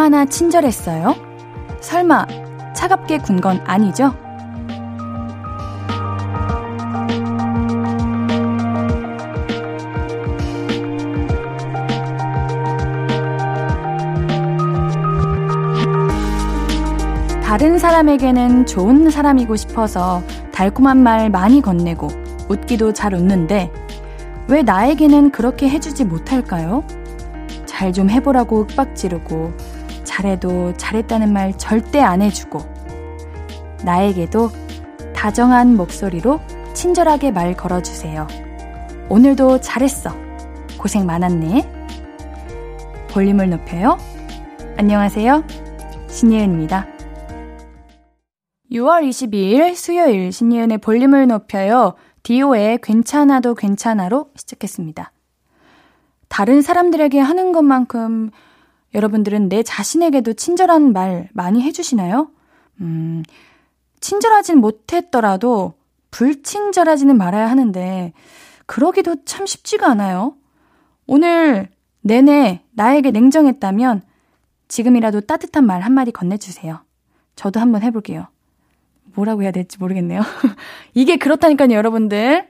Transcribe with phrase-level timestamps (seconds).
[0.00, 1.14] 얼마나 친절했어요?
[1.82, 2.24] 설마
[2.74, 4.14] 차갑게 군 건 아니죠?
[17.42, 22.08] 다른 사람에게는 좋은 사람이고 싶어서 달콤한 말 많이 건네고
[22.48, 23.70] 웃기도 잘 웃는데
[24.48, 26.84] 왜 나에게는 그렇게 해주지 못할까요?
[27.66, 29.52] 잘 좀 해보라고 윽박 지르고
[30.20, 32.58] 잘해도 잘했다는 말 절대 안 해주고
[33.84, 34.50] 나에게도
[35.14, 36.40] 다정한 목소리로
[36.74, 38.26] 친절하게 말 걸어주세요.
[39.08, 40.10] 오늘도 잘했어.
[40.78, 41.62] 고생 많았네.
[43.10, 43.96] 볼륨을 높여요.
[44.76, 45.44] 안녕하세요.
[46.08, 46.86] 신예은입니다.
[48.72, 51.94] 6월 22일 수요일 신예은의 볼륨을 높여요.
[52.22, 55.12] 디오의 괜찮아도 괜찮아로 시작했습니다.
[56.28, 58.30] 다른 사람들에게 하는 것만큼
[58.94, 62.30] 여러분들은 내 자신에게도 친절한 말 많이 해주시나요?
[62.80, 63.22] 음,
[64.00, 65.74] 친절하진 못했더라도
[66.10, 68.12] 불친절하지는 말아야 하는데,
[68.66, 70.34] 그러기도 참 쉽지가 않아요.
[71.06, 71.68] 오늘
[72.02, 74.02] 내내 나에게 냉정했다면
[74.68, 76.80] 지금이라도 따뜻한 말 한마디 건네주세요.
[77.36, 78.28] 저도 한번 해볼게요.
[79.14, 80.20] 뭐라고 해야 될지 모르겠네요.
[80.94, 82.48] 이게 그렇다니까요, 여러분들.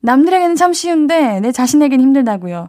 [0.00, 2.68] 남들에게는 참 쉬운데 내 자신에겐 힘들다고요.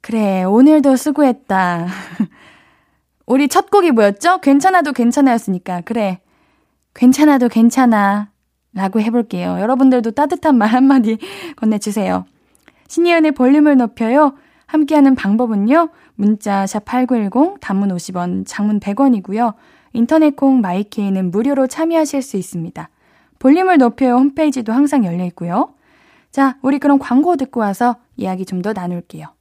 [0.00, 1.88] 그래, 오늘도 수고했다.
[3.26, 4.38] 우리 첫 곡이 뭐였죠?
[4.40, 5.82] 괜찮아도 괜찮아였으니까.
[5.84, 6.20] 그래.
[6.94, 8.30] 괜찮아도 괜찮아.
[8.72, 9.58] 라고 해볼게요.
[9.60, 11.18] 여러분들도 따뜻한 말 한마디
[11.56, 12.24] 건네주세요.
[12.88, 14.34] 신예은의 볼륨을 높여요.
[14.66, 15.88] 함께하는 방법은요.
[16.14, 19.54] 문자 샵8910 단문 50원, 장문 100원이고요.
[19.92, 22.88] 인터넷 콩 마이케이는 무료로 참여하실 수 있습니다.
[23.38, 25.74] 볼륨을 높여요 홈페이지도 항상 열려 있고요.
[26.30, 29.35] 자, 우리 그럼 광고 듣고 와서 이야기 좀 더 나눌게요.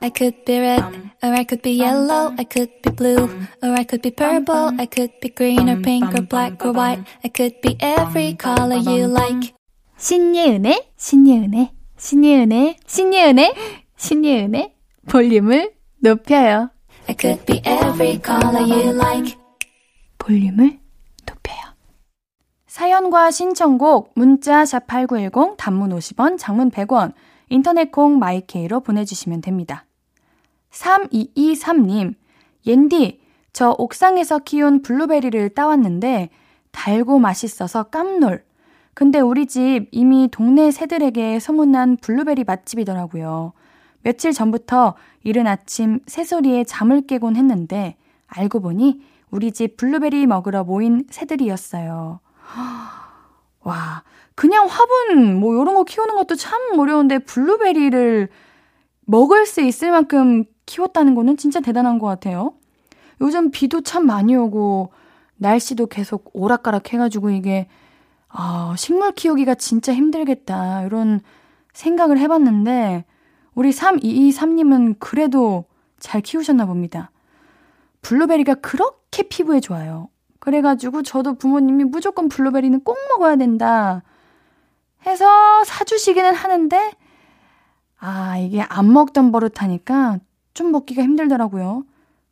[0.00, 0.84] I could be red,
[1.22, 3.28] or I could be yellow, I could be blue,
[3.62, 7.04] or I could be purple, I could be green or pink or black or white,
[7.24, 9.54] I could be every color you like.
[9.98, 13.54] 신예은의, 신예은의, 신예은의, 신예은의,
[13.96, 14.74] 신예은의
[15.08, 16.70] 볼륨을 높여요.
[17.08, 19.36] I could be every color you like.
[20.18, 20.78] 볼륨을
[21.26, 21.56] 높여요.
[22.66, 27.14] 사연과 신청곡 문자 샵8910 단문 50원, 장문 100원,
[27.48, 29.84] 인터넷 콩 my K로 보내주시면 됩니다.
[30.70, 32.14] 3223님,
[32.66, 33.20] 옌디,
[33.52, 36.28] 저 옥상에서 키운 블루베리를 따왔는데
[36.72, 38.44] 달고 맛있어서 깜놀.
[38.92, 43.52] 근데 우리 집 이미 동네 새들에게 소문난 블루베리 맛집이더라고요.
[44.02, 47.96] 며칠 전부터 이른 아침 새소리에 잠을 깨곤 했는데
[48.26, 52.20] 알고 보니 우리 집 블루베리 먹으러 모인 새들이었어요.
[53.62, 54.04] 와,
[54.36, 58.28] 그냥 화분 뭐 이런 거 키우는 것도 참 어려운데 블루베리를
[59.06, 62.54] 먹을 수 있을 만큼 키웠다는 거는 진짜 대단한 것 같아요.
[63.22, 64.92] 요즘 비도 참 많이 오고
[65.38, 67.66] 날씨도 계속 오락가락 해가지고 이게
[68.28, 71.20] 아, 식물 키우기가 진짜 힘들겠다 이런
[71.72, 73.06] 생각을 해봤는데
[73.54, 75.64] 우리 3223님은 그래도
[75.98, 77.10] 잘 키우셨나 봅니다.
[78.02, 80.10] 블루베리가 그렇게 피부에 좋아요.
[80.40, 84.02] 그래가지고 저도 부모님이 무조건 블루베리는 꼭 먹어야 된다
[85.06, 86.92] 해서 사주시기는 하는데,
[87.98, 90.18] 아, 이게 안 먹던 버릇하니까
[90.54, 91.84] 좀 먹기가 힘들더라고요.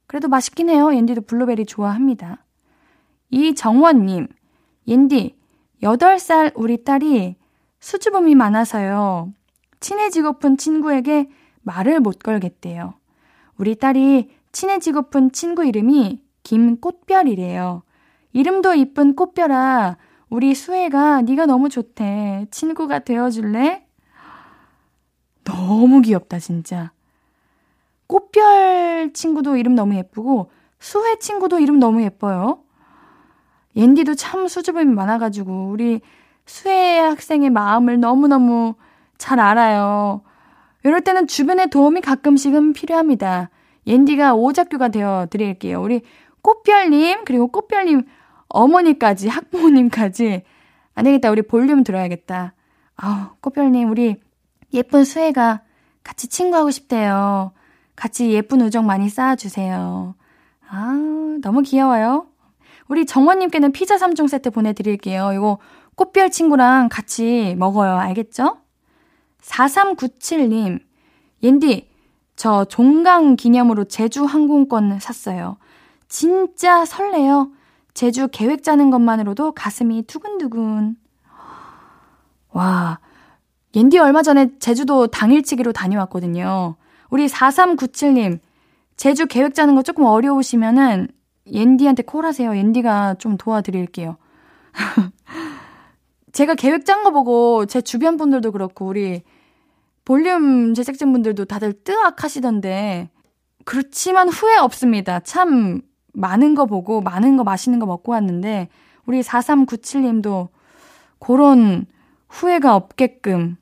[0.07, 0.95] 그래도 맛있긴 해요.
[0.95, 2.45] 옌디도 블루베리 좋아합니다.
[3.31, 4.29] 이정원님,
[4.87, 5.37] 옌디,
[5.83, 7.37] 8살 우리 딸이
[7.81, 9.33] 수줍음이 많아서요.
[9.81, 11.29] 친해지고픈 친구에게
[11.63, 12.95] 말을 못 걸겠대요.
[13.59, 17.83] 우리 딸이 친해지고픈 친구 이름이 김꽃별이래요.
[18.33, 19.97] 이름도 이쁜 꽃별아,
[20.31, 22.47] 우리 수혜가 네가 너무 좋대.
[22.51, 23.87] 친구가 되어줄래?
[25.45, 26.93] 너무 귀엽다, 진짜.
[28.07, 32.61] 꽃별 친구도 이름 너무 예쁘고, 수혜 친구도 이름 너무 예뻐요.
[33.77, 36.01] 옌디도 참 수줍음이 많아가지고, 우리
[36.47, 38.75] 수혜 학생의 마음을 너무너무
[39.19, 40.23] 잘 알아요.
[40.83, 43.51] 이럴 때는 주변의 도움이 가끔씩은 필요합니다.
[43.87, 45.83] 옌디가 오작교가 되어 드릴게요.
[45.83, 46.03] 우리
[46.43, 48.05] 꽃별님, 그리고 꽃별님
[48.55, 50.43] 어머니까지, 학부모님까지.
[50.95, 51.31] 안 되겠다.
[51.31, 52.55] 우리 볼륨 들어야겠다.
[52.97, 54.17] 아우, 꽃별님, 우리
[54.73, 55.63] 예쁜 수혜가
[56.05, 57.53] 같이 친구하고 싶대요.
[57.97, 60.15] 같이 예쁜 우정 많이 쌓아주세요.
[60.69, 62.27] 아, 너무 귀여워요.
[62.87, 65.33] 우리 정원님께는 피자 3종 세트 보내드릴게요.
[65.33, 65.59] 이거
[65.97, 67.97] 꽃별 친구랑 같이 먹어요.
[67.97, 68.59] 알겠죠?
[69.43, 70.81] 4397님,
[71.43, 71.89] 옌디,
[72.37, 75.57] 저 종강 기념으로 제주 항공권 샀어요.
[76.09, 77.51] 진짜 설레요.
[77.95, 80.97] 제주 계획 짜는 것만으로도 가슴이 두근두근.
[82.51, 82.99] 와,
[83.75, 86.77] 옌디 얼마 전에 제주도 당일치기로 다녀왔거든요.
[87.11, 88.41] 우리 4397님,
[88.97, 91.09] 제주 계획 짜는 거 조금 어려우시면은
[91.47, 92.57] 옌디한테 콜하세요.
[92.57, 94.17] 옌디가 좀 도와드릴게요.
[96.33, 99.23] 제가 계획 짠 거 보고 제 주변 분들도 그렇고 우리
[100.05, 103.09] 볼륨 제작진 분들도 다들 뜨악 하시던데
[103.65, 105.21] 그렇지만 후회 없습니다.
[105.21, 105.81] 참
[106.15, 108.69] 많은 거 보고 많은 거 맛있는 거 먹고 왔는데
[109.07, 110.49] 우리 4397님도
[111.19, 111.87] 그런
[112.29, 113.57] 후회가 없게끔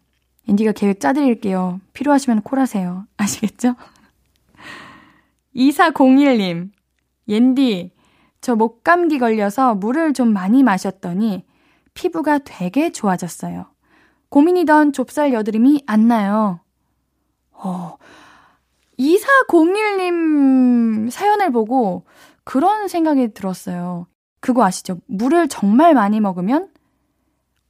[0.46, 1.81] 인디가 계획 짜드릴게요.
[1.93, 3.06] 필요하시면 콜하세요.
[3.16, 3.75] 아시겠죠?
[5.54, 6.70] 2401님,
[7.28, 7.93] 옌디,
[8.40, 11.44] 저 목감기 걸려서 물을 좀 많이 마셨더니
[11.94, 13.66] 피부가 되게 좋아졌어요.
[14.31, 16.60] 고민이던 좁쌀 여드름이 안 나요.
[17.52, 17.96] 어,
[18.99, 22.04] 2401님 사연을 보고
[22.44, 24.06] 그런 생각이 들었어요.
[24.41, 24.99] 그거 아시죠?
[25.06, 26.71] 물을 정말 많이 먹으면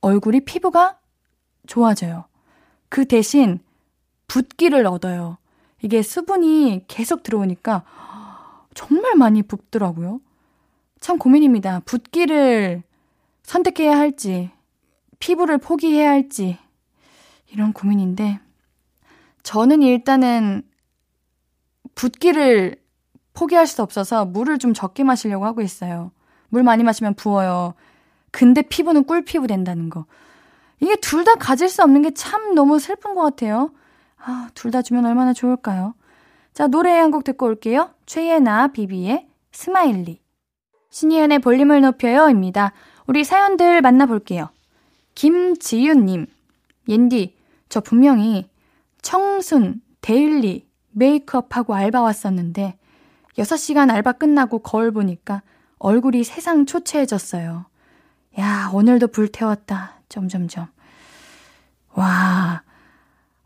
[0.01, 0.99] 얼굴이 피부가
[1.67, 2.25] 좋아져요.
[2.89, 3.61] 그 대신
[4.27, 5.39] 붓기를 얻어요.
[5.83, 7.85] 이게 수분이 계속 들어오니까
[8.75, 10.21] 정말 많이 붓더라고요.
[11.01, 11.81] 참 고민입니다.
[11.81, 12.83] 붓기를
[13.43, 14.51] 선택해야 할지,
[15.19, 16.59] 피부를 포기해야 할지,
[17.51, 18.41] 이런 고민인데,
[19.43, 20.63] 저는 일단은
[21.95, 22.81] 붓기를
[23.34, 26.11] 포기할 수 없어서 물을 좀 적게 마시려고 하고 있어요.
[26.49, 27.75] 물 많이 마시면 부어요.
[28.31, 30.06] 근데 피부는 꿀피부 된다는 거.
[30.81, 33.70] 이게 둘 다 가질 수 없는 게 참 너무 슬픈 것 같아요.
[34.19, 35.94] 아, 둘 다 주면 얼마나 좋을까요?
[36.52, 37.90] 자, 노래 한 곡 듣고 올게요.
[38.06, 40.21] 최예나 비비의 Smiley.
[40.91, 42.73] 신예은의 볼륨을 높여요입니다.
[43.06, 44.50] 우리 사연들 만나볼게요.
[45.14, 46.26] 김지윤님,
[46.88, 47.37] 옌디,
[47.69, 48.49] 저 분명히
[49.00, 52.76] 청순, 데일리, 메이크업하고 알바 왔었는데
[53.38, 55.43] 6시간 알바 끝나고 거울 보니까
[55.79, 57.67] 얼굴이 세상 초췌해졌어요.
[58.38, 60.00] 야, 오늘도 불태웠다.
[60.08, 60.69] 점점점.
[61.94, 62.62] 와.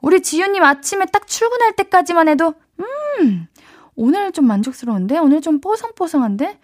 [0.00, 3.46] 우리 지윤님 아침에 딱 출근할 때까지만 해도, 음,
[3.94, 5.18] 오늘 좀 만족스러운데?
[5.18, 6.60] 오늘 좀 뽀송뽀송한데?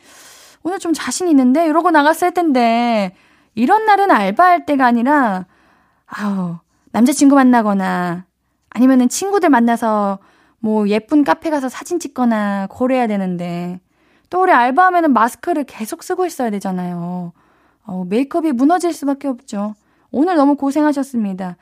[0.63, 1.67] 오늘 좀 자신 있는데?
[1.67, 3.17] 이러고 나갔을 텐데,
[3.55, 5.47] 이런 날은 알바할 때가 아니라,
[6.07, 6.59] 아우,
[6.93, 8.27] 남자친구 만나거나,
[8.71, 10.19] 아니면은 친구들 만나서
[10.63, 13.81] 뭐 예쁜 카페 가서 사진 찍거나 그래야 되는데,
[14.31, 17.33] 또 우리 알바하면은 마스크를 계속 쓰고 있어야 되잖아요.
[17.85, 19.75] 어, 메이크업이 무너질 수밖에 없죠.
[20.13, 21.57] 오늘 너무 고생하셨습니다.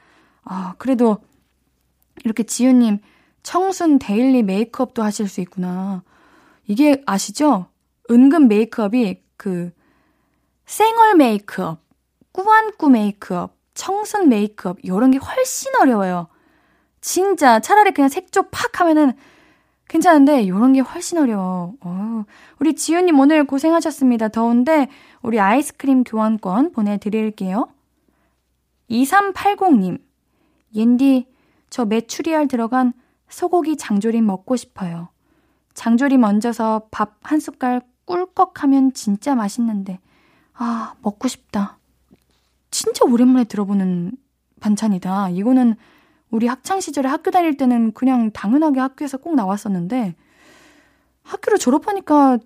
[0.45, 1.19] 아, 그래도
[2.25, 2.99] 이렇게 지윤님
[3.43, 6.03] 청순 데일리 메이크업도 하실 수 있구나.
[6.67, 7.67] 이게 아시죠?
[8.11, 9.73] 은근 메이크업이 그
[10.67, 11.81] 생얼 메이크업,
[12.33, 16.29] 꾸안꾸 메이크업, 청순 메이크업 이런 게 훨씬 어려워요.
[17.01, 19.13] 진짜 차라리 그냥 색조 팍 하면은
[19.89, 21.75] 괜찮은데 이런 게 훨씬 어려워.
[21.81, 22.25] 어,
[22.61, 24.29] 우리 지윤님 오늘 고생하셨습니다.
[24.29, 24.89] 더운데
[25.23, 27.69] 우리 아이스크림 교환권 보내드릴게요.
[28.91, 30.01] 2380님,
[30.75, 31.27] 옌디,
[31.71, 32.93] 저 메추리알 들어간
[33.29, 35.09] 소고기 장조림 먹고 싶어요.
[35.75, 40.01] 장조림 얹어서 밥 한 숟갈 꿀꺽하면 진짜 맛있는데,
[40.55, 41.79] 아, 먹고 싶다.
[42.73, 44.13] 진짜 오랜만에 들어보는
[44.61, 45.31] 반찬이다.
[45.31, 45.77] 이거는
[46.31, 50.15] 우리 학창 시절에 학교 다닐 때는 그냥 당연하게 학교에서 꼭 나왔었는데
[51.23, 52.39] 학교를 졸업하니까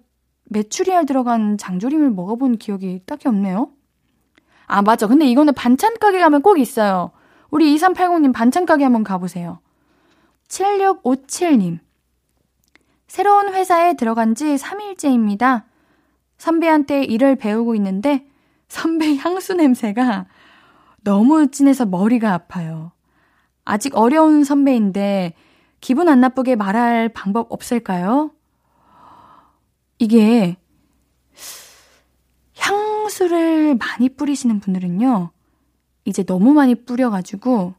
[0.46, 3.70] 메추리알 들어간 장조림을 먹어본 기억이 딱히 없네요.
[4.66, 5.06] 아, 맞아.
[5.06, 7.10] 근데 이거는 반찬 가게 가면 꼭 있어요.
[7.50, 9.60] 우리 2380님 반찬 가게 한번 가보세요.
[10.48, 11.78] 7657님.
[13.06, 15.64] 새로운 회사에 들어간 지 3일째입니다.
[16.38, 18.26] 선배한테 일을 배우고 있는데
[18.68, 20.26] 선배 향수 냄새가
[21.02, 22.93] 너무 진해서 머리가 아파요.
[23.64, 25.34] 아직 어려운 선배인데
[25.80, 28.30] 기분 안 나쁘게 말할 방법 없을까요?
[29.98, 30.56] 이게
[32.58, 35.30] 향수를 많이 뿌리시는 분들은요,
[36.04, 37.74] 이제 너무 많이 뿌려가지고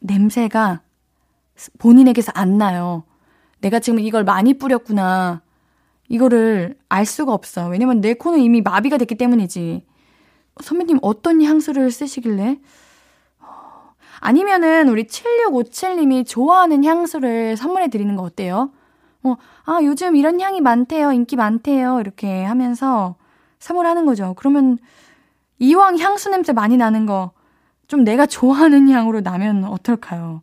[0.00, 0.82] 냄새가
[1.78, 3.04] 본인에게서 안 나요.
[3.60, 5.42] 내가 지금 이걸 많이 뿌렸구나.
[6.08, 7.68] 이거를 알 수가 없어.
[7.68, 9.86] 왜냐면 내 코는 이미 마비가 됐기 때문이지.
[10.62, 12.58] 선배님 어떤 향수를 쓰시길래?
[14.20, 18.70] 아니면은 우리 7657님이 좋아하는 향수를 선물해 드리는 거 어때요?
[19.22, 21.12] 어, 아, 요즘 이런 향이 많대요.
[21.12, 22.00] 인기 많대요.
[22.00, 23.16] 이렇게 하면서
[23.58, 24.34] 선물하는 거죠.
[24.36, 24.78] 그러면
[25.58, 27.32] 이왕 향수 냄새 많이 나는 거
[27.90, 30.42] 좀 내가 좋아하는 향으로 나면 어떨까요?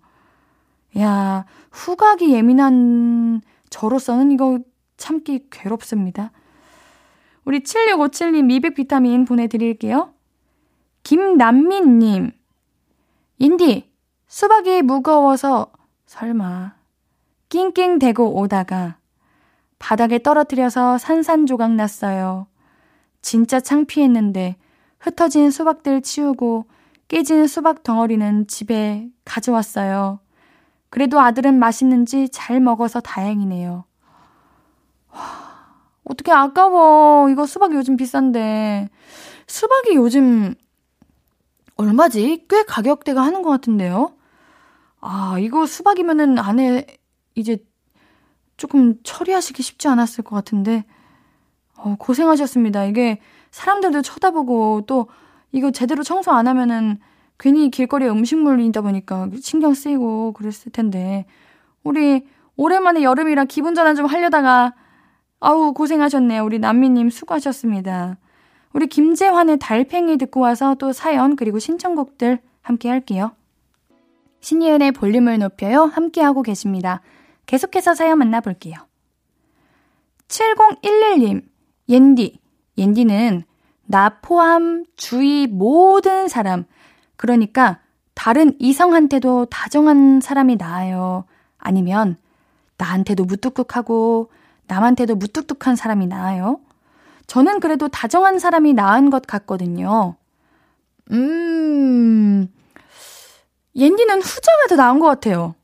[1.00, 4.60] 야, 후각이 예민한 저로서는 이거
[4.98, 6.34] 참기 괴롭습니다.
[7.46, 10.10] 우리 7657님 미백 비타민 보내드릴게요.
[11.04, 12.34] 김남민님,
[13.40, 13.92] 인디,
[14.28, 15.72] 수박이 무거워서
[16.06, 16.74] 설마
[17.50, 18.98] 낑낑대고 오다가
[19.80, 22.48] 바닥에 떨어뜨려서 산산조각 났어요.
[23.22, 24.58] 진짜 창피했는데
[25.00, 26.66] 흩어진 수박들 치우고
[27.08, 30.20] 깨진 수박 덩어리는 집에 가져왔어요.
[30.90, 33.86] 그래도 아들은 맛있는지 잘 먹어서 다행이네요.
[36.04, 37.30] 어떻게 아까워.
[37.30, 38.90] 이거 수박이 요즘 비싼데.
[39.48, 40.56] 수박이 요즘
[41.78, 42.46] 얼마지?
[42.50, 44.14] 꽤 가격대가 하는 것 같은데요?
[45.00, 46.86] 아, 이거 수박이면은 안에
[47.36, 47.64] 이제
[48.58, 50.86] 조금 처리하시기 쉽지 않았을 것 같은데,
[51.76, 52.86] 어, 고생하셨습니다.
[52.86, 55.08] 이게 사람들도 쳐다보고 또
[55.52, 57.00] 이거 제대로 청소 안 하면은
[57.40, 61.26] 괜히 길거리에 음식물이다 보니까 신경 쓰이고 그랬을 텐데,
[61.84, 64.74] 우리 오랜만에 여름이라 기분 전환 좀 하려다가,
[65.40, 66.44] 아우, 고생하셨네요.
[66.44, 68.18] 우리 남미님 수고하셨습니다.
[68.78, 73.32] 우리 김재환의 달팽이 듣고 와서 또 사연 그리고 신청곡들 함께 할게요.
[74.42, 75.86] 신이은의 볼륨을 높여요.
[75.86, 77.02] 함께하고 계십니다.
[77.48, 78.76] 계속해서 사연 만나볼게요.
[80.28, 81.42] 7011님,
[81.90, 82.40] 옌디.
[82.78, 83.46] 옌디는
[83.88, 86.66] 나 포함 주위 모든 사람,
[87.16, 87.80] 그러니까
[88.14, 91.26] 다른 이성한테도 다정한 사람이 나아요.
[91.58, 92.18] 아니면
[92.78, 94.30] 나한테도 무뚝뚝하고
[94.68, 96.60] 남한테도 무뚝뚝한 사람이 나아요.
[97.28, 100.16] 저는 그래도 다정한 사람이 나은 것 같거든요.
[101.12, 102.48] 음,
[103.76, 105.56] 옌디는 후자가 더 나은 것 같아요.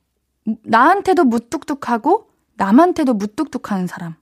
[0.63, 4.15] 나한테도 무뚝뚝하고 남한테도 무뚝뚝한 사람.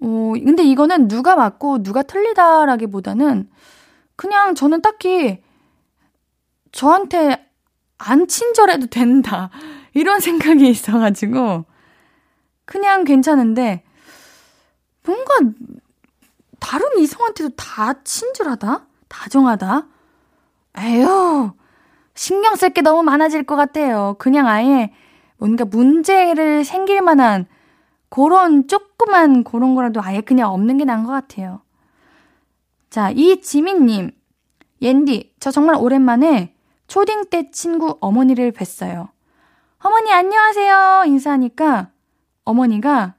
[0.00, 3.48] 어, 근데 이거는 누가 맞고 누가 틀리다라기보다는
[4.16, 5.42] 그냥 저는 딱히
[6.72, 7.48] 저한테
[7.96, 9.50] 안 친절해도 된다.
[9.94, 11.64] 이런 생각이 있어가지고
[12.64, 13.82] 그냥 괜찮은데
[15.04, 15.34] 뭔가
[16.60, 18.86] 다른 이성한테도 다 친절하다?
[19.08, 19.86] 다정하다?
[20.78, 21.52] 에휴,
[22.14, 24.16] 신경 쓸 게 너무 많아질 것 같아요.
[24.18, 24.92] 그냥 아예
[25.38, 27.46] 뭔가 문제를 생길 만한
[28.08, 31.62] 그런 조그만 그런 거라도 아예 그냥 없는 게 나은 것 같아요.
[32.90, 34.12] 자, 이지민님.
[34.80, 36.54] 옌디, 저 정말 오랜만에
[36.86, 39.08] 초딩 때 친구 어머니를 뵀어요.
[39.80, 41.90] 어머니 안녕하세요 인사하니까
[42.44, 43.14] 어머니가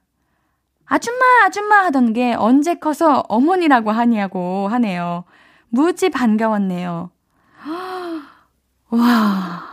[0.89, 5.23] 아줌마 아줌마 하던 게 언제 커서 어머니라고 하냐고 하네요.
[5.69, 7.11] 무지 반가웠네요.
[8.89, 9.69] 와.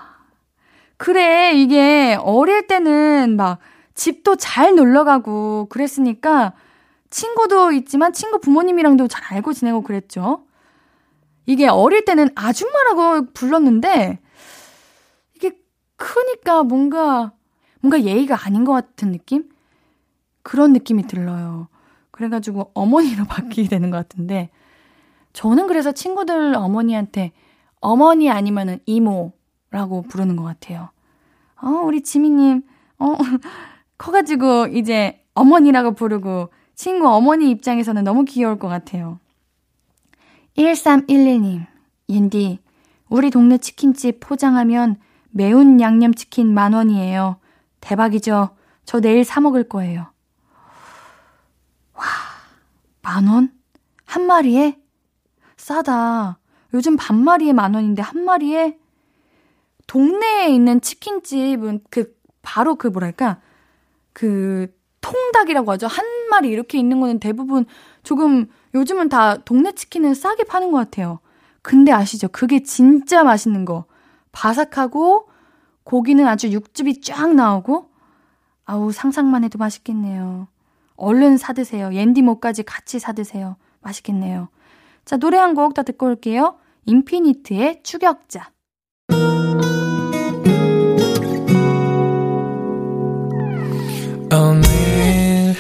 [0.98, 3.58] 그래, 이게 어릴 때는 막
[3.94, 6.52] 집도 잘 놀러 가고 그랬으니까
[7.08, 10.44] 친구도 있지만 친구 부모님이랑도 잘 알고 지내고 그랬죠.
[11.46, 14.18] 이게 어릴 때는 아줌마라고 불렀는데
[15.34, 15.58] 이게
[15.96, 17.32] 크니까 뭔가
[17.80, 19.48] 뭔가 예의가 아닌 것 같은 느낌?
[20.46, 21.66] 그런 느낌이 들어요.
[22.12, 24.48] 그래가지고 어머니로 바뀌게 되는 것 같은데
[25.32, 27.32] 저는 그래서 친구들 어머니한테
[27.80, 30.90] 어머니 아니면은 이모라고 부르는 것 같아요.
[31.60, 32.62] 어, 우리 지미님,
[33.00, 33.16] 어,
[33.98, 39.18] 커가지고 이제 어머니라고 부르고 친구 어머니 입장에서는 너무 귀여울 것 같아요.
[40.56, 41.66] 1311님,
[42.08, 42.60] 옌디,
[43.08, 44.96] 우리 동네 치킨집 포장하면
[45.30, 47.36] 매운 양념치킨 만 원이에요.
[47.80, 48.50] 대박이죠?
[48.84, 50.06] 저 내일 사 먹을 거예요.
[53.06, 53.52] 와, 만 원?
[54.04, 54.80] 한 마리에?
[55.56, 56.38] 싸다.
[56.74, 58.78] 요즘 반 마리에 만 원인데 한 마리에?
[59.86, 63.40] 동네에 있는 치킨집은 그, 바로 그 뭐랄까,
[64.12, 65.86] 그, 통닭이라고 하죠.
[65.86, 67.64] 한 마리 이렇게 있는 거는 대부분
[68.02, 71.20] 조금 요즘은 다 동네 치킨은 싸게 파는 것 같아요.
[71.62, 72.26] 근데 아시죠?
[72.28, 73.84] 그게 진짜 맛있는 거.
[74.32, 75.28] 바삭하고
[75.84, 77.88] 고기는 아주 육즙이 쫙 나오고
[78.64, 80.48] 아우 상상만 해도 맛있겠네요.
[80.96, 81.92] 얼른 사드세요.
[81.94, 83.56] 옌디모까지 같이 사드세요.
[83.80, 84.48] 맛있겠네요.
[85.04, 86.56] 자, 노래 한 곡 더 듣고 올게요.
[86.86, 88.50] 인피니트의 추격자.
[94.32, 95.54] 오늘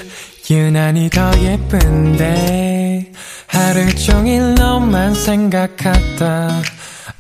[0.50, 3.12] 유난히 더 예쁜데
[3.48, 6.50] 하루 종일 너만 생각하다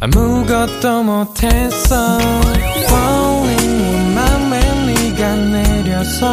[0.00, 2.18] 아무것도 못했어
[2.84, 6.32] Falling 내 맘에 네가 내려서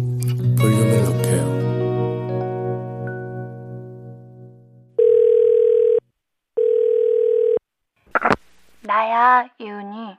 [9.01, 10.15] 나야, 이은이.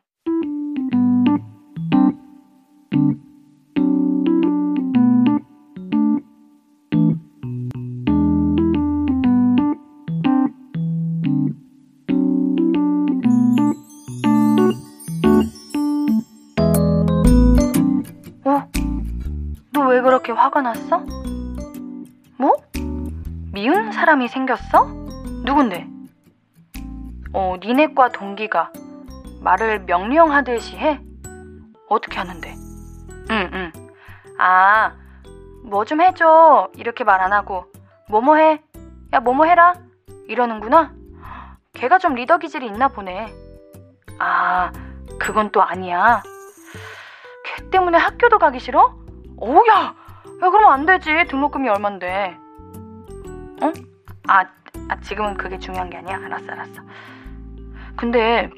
[18.45, 18.63] 어?
[19.73, 21.03] 너 왜 그렇게 화가 났어?
[22.39, 22.57] 뭐?
[23.53, 24.87] 미운 사람이 생겼어?
[25.45, 25.87] 누군데?
[27.35, 28.73] 어, 니네과 동기가
[29.41, 31.01] 말을 명령하듯이 해?
[31.89, 32.55] 어떻게 하는데?
[33.31, 33.73] 응, 응.
[34.39, 34.93] 아,
[35.65, 36.69] 뭐 좀 해줘.
[36.77, 37.67] 이렇게 말 안 하고.
[38.09, 38.63] 뭐뭐 해?
[39.13, 39.75] 야, 뭐뭐 해라.
[40.29, 40.93] 이러는구나.
[41.75, 43.33] 걔가 좀 리더 기질이 있나 보네.
[44.19, 44.71] 아,
[45.19, 46.23] 그건 또 아니야.
[47.45, 48.95] 걔 때문에 학교도 가기 싫어?
[49.39, 49.75] 어우, 야!
[49.85, 49.95] 야,
[50.51, 51.25] 그러면 안 되지.
[51.29, 52.37] 등록금이 얼만데.
[53.63, 53.73] 어?
[54.29, 54.45] 아,
[54.89, 56.17] 아, 지금은 그게 중요한 게 아니야.
[56.25, 56.83] 알았어, 알았어.
[57.97, 58.51] 근데,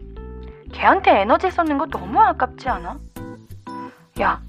[0.73, 2.99] 걔한테 에너지 쏟는 거 너무 아깝지 않아?
[4.21, 4.41] 야,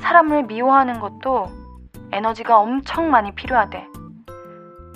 [0.00, 1.48] 사람을 미워하는 것도
[2.12, 3.86] 에너지가 엄청 많이 필요하대.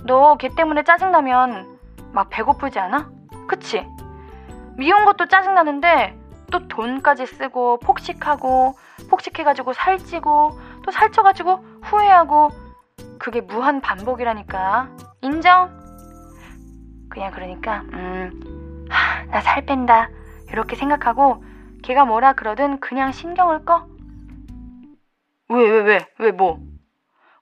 [0.06, 1.78] 너 걔 때문에 짜증나면
[2.12, 3.10] 막 배고프지 않아?
[3.48, 3.86] 그치?
[4.76, 6.18] 미운 것도 짜증나는데
[6.52, 8.74] 또 돈까지 쓰고 폭식하고
[9.10, 12.50] 폭식해가지고 살찌고 또 살쪄가지고 후회하고
[13.18, 14.88] 그게 무한 반복이라니까
[15.22, 15.70] 인정?
[17.08, 18.30] 그냥 그러니까 음
[18.88, 20.08] 나 살 뺀다
[20.50, 21.44] 이렇게 생각하고
[21.82, 23.86] 걔가 뭐라 그러든 그냥 신경을 꺼
[25.48, 26.58] 왜 왜 왜 왜 뭐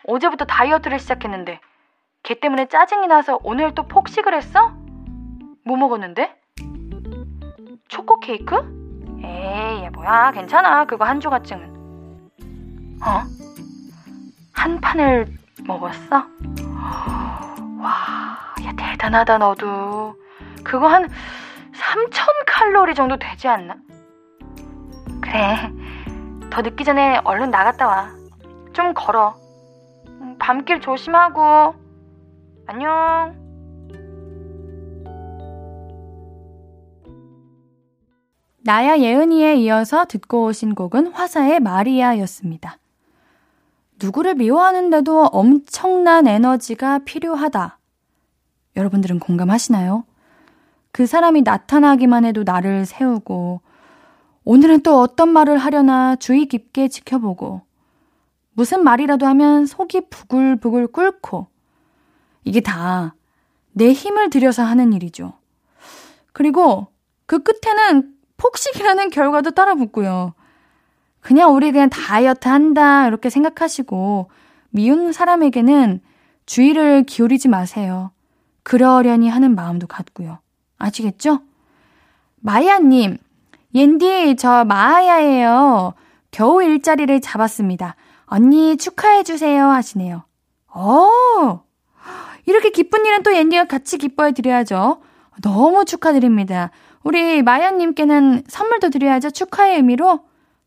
[0.06, 1.60] 어제부터 다이어트를 시작했는데
[2.22, 4.72] 걔 때문에 짜증이 나서 오늘 또 폭식을 했어?
[5.64, 6.34] 뭐 먹었는데?
[7.88, 8.54] 초코 케이크?
[9.22, 10.32] 에이, 야, 뭐야.
[10.32, 10.84] 괜찮아.
[10.86, 11.68] 그거 한 조각쯤은.
[13.06, 13.22] 어?
[14.52, 15.26] 한 판을
[15.66, 16.16] 먹었어?
[17.78, 20.16] 와, 야, 대단하다, 너도.
[20.64, 21.08] 그거 한
[21.72, 23.76] 3천 칼로리 정도 되지 않나?
[25.20, 25.70] 그래.
[26.50, 28.10] 더 늦기 전에 얼른 나갔다 와.
[28.72, 29.36] 좀 걸어.
[30.20, 31.74] 음, 밤길 조심하고.
[32.66, 33.44] 안녕.
[38.62, 42.78] 나야 예은이에 이어서 듣고 오신 곡은 화사의 마리아였습니다.
[44.02, 47.78] 누구를 미워하는데도 엄청난 에너지가 필요하다.
[48.76, 50.04] 여러분들은 공감하시나요?
[50.94, 53.60] 그 사람이 나타나기만 해도 나를 세우고,
[54.44, 57.62] 오늘은 또 어떤 말을 하려나 주의 깊게 지켜보고,
[58.52, 61.48] 무슨 말이라도 하면 속이 부글부글 끓고,
[62.44, 63.14] 이게 다
[63.74, 65.34] 내 힘을 들여서 하는 일이죠.
[66.32, 66.86] 그리고
[67.26, 70.34] 그 끝에는 폭식이라는 결과도 따라 붙고요.
[71.20, 74.30] 그냥 우리 그냥 다이어트 한다 이렇게 생각하시고
[74.70, 76.00] 미운 사람에게는
[76.46, 78.12] 주의를 기울이지 마세요.
[78.62, 80.38] 그러려니 하는 마음도 갖고요.
[80.78, 81.40] 아시겠죠?
[82.36, 83.18] 마야님,
[83.74, 85.94] 옌디 저 마야예요.
[86.30, 87.96] 겨우 일자리를 잡았습니다.
[88.26, 90.24] 언니 축하해주세요 하시네요.
[90.68, 91.62] 어
[92.46, 95.00] 이렇게 기쁜 일은 또 옌디가 같이 기뻐해 드려야죠.
[95.42, 96.70] 너무 축하드립니다.
[97.02, 99.30] 우리 마연님께는 선물도 드려야죠.
[99.30, 100.20] 축하의 의미로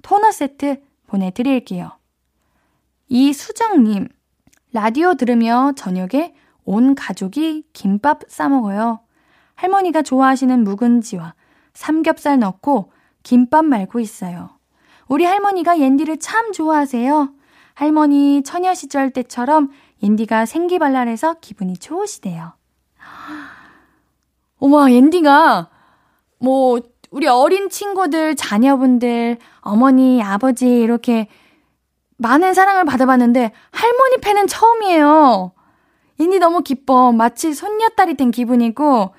[0.03, 1.91] 토너 세트 보내드릴게요.
[3.09, 4.07] 이수정님,
[4.73, 8.99] 라디오 들으며 저녁에 온 가족이 김밥 싸먹어요.
[9.57, 11.33] 할머니가 좋아하시는 묵은지와
[11.73, 12.91] 삼겹살 넣고
[13.23, 14.51] 김밥 말고 있어요.
[15.07, 17.33] 우리 할머니가 옌디를 참 좋아하세요.
[17.73, 22.53] 할머니 처녀 시절 때처럼 옌디가 생기발랄해서 기분이 좋으시대요.
[24.59, 25.69] 어머, 옌디가
[26.39, 31.27] 뭐, 우리 어린 친구들, 자녀분들, 어머니, 아버지, 이렇게
[32.17, 35.51] 많은 사랑을 받아봤는데, 할머니 팬은 처음이에요.
[36.19, 37.11] 인디 너무 기뻐.
[37.11, 39.13] 마치 손녀딸이 된 기분이고,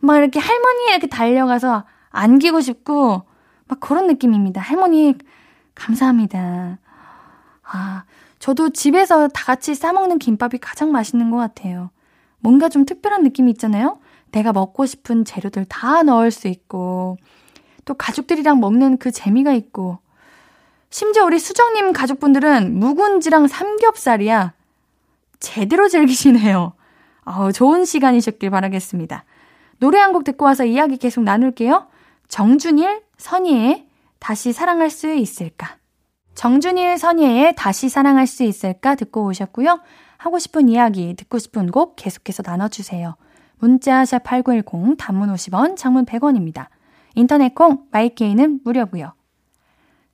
[0.00, 3.22] 막 이렇게 할머니 이렇게 달려가서 안기고 싶고,
[3.66, 4.60] 막 그런 느낌입니다.
[4.60, 5.14] 할머니,
[5.74, 6.78] 감사합니다.
[7.62, 8.04] 아,
[8.38, 11.90] 저도 집에서 다 같이 싸먹는 김밥이 가장 맛있는 것 같아요.
[12.40, 13.98] 뭔가 좀 특별한 느낌이 있잖아요?
[14.30, 17.16] 내가 먹고 싶은 재료들 다 넣을 수 있고,
[17.84, 19.98] 또 가족들이랑 먹는 그 재미가 있고,
[20.90, 24.54] 심지어 우리 수정님 가족분들은 묵은지랑 삼겹살이야.
[25.40, 26.72] 제대로 즐기시네요.
[27.24, 29.24] 어, 좋은 시간이셨길 바라겠습니다.
[29.78, 31.86] 노래 한 곡 듣고 와서 이야기 계속 나눌게요.
[32.28, 33.86] 정준일, 선희의
[34.18, 35.76] 다시 사랑할 수 있을까?
[36.34, 38.94] 정준일, 선희의 다시 사랑할 수 있을까?
[38.94, 39.80] 듣고 오셨고요.
[40.16, 43.16] 하고 싶은 이야기, 듣고 싶은 곡 계속해서 나눠주세요.
[43.58, 46.66] 문자 샵 8910 단문 50원, 장문 100원입니다.
[47.14, 49.12] 인터넷 콩 마이케이는 무료고요.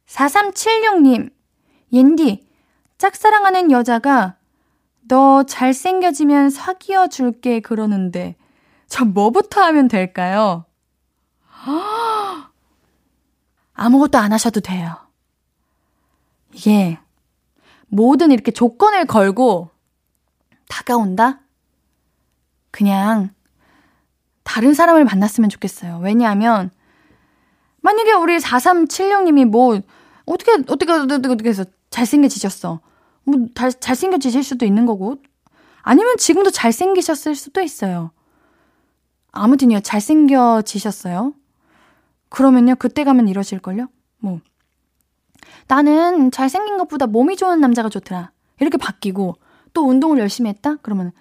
[0.07, 1.31] 4376님.
[1.92, 2.46] 옌디.
[2.98, 4.37] 짝사랑하는 여자가
[5.09, 8.37] 너 잘생겨지면 사귀어 줄게 그러는데
[8.94, 10.66] 저 뭐부터 하면 될까요?
[13.74, 14.94] 아무것도 안 하셔도 돼요.
[16.52, 17.00] 이게
[17.88, 19.70] 모든 이렇게 조건을 걸고
[20.68, 21.40] 다가온다?
[22.70, 23.35] 그냥
[24.44, 25.98] 다른 사람을 만났으면 좋겠어요.
[26.00, 26.70] 왜냐하면
[27.80, 29.80] 만약에 우리 4376님이 뭐
[30.24, 32.80] 어떻게 어떻게 어떻게 어떻게 해서 잘생겨지셨어.
[33.24, 35.16] 뭐 잘, 잘생겨지실 수도 있는 거고
[35.83, 38.13] 아니면 지금도 잘생기셨을 수도 있어요.
[39.35, 41.35] 아무튼요, 잘생겨지셨어요.
[42.29, 43.88] 그러면요, 그때 가면 이러실걸요?
[44.18, 44.40] 뭐.
[45.66, 48.31] 나는 잘생긴 것보다 몸이 좋은 남자가 좋더라.
[48.61, 49.37] 이렇게 바뀌고,
[49.73, 50.77] 또 운동을 열심히 했다?
[50.83, 51.12] 그러면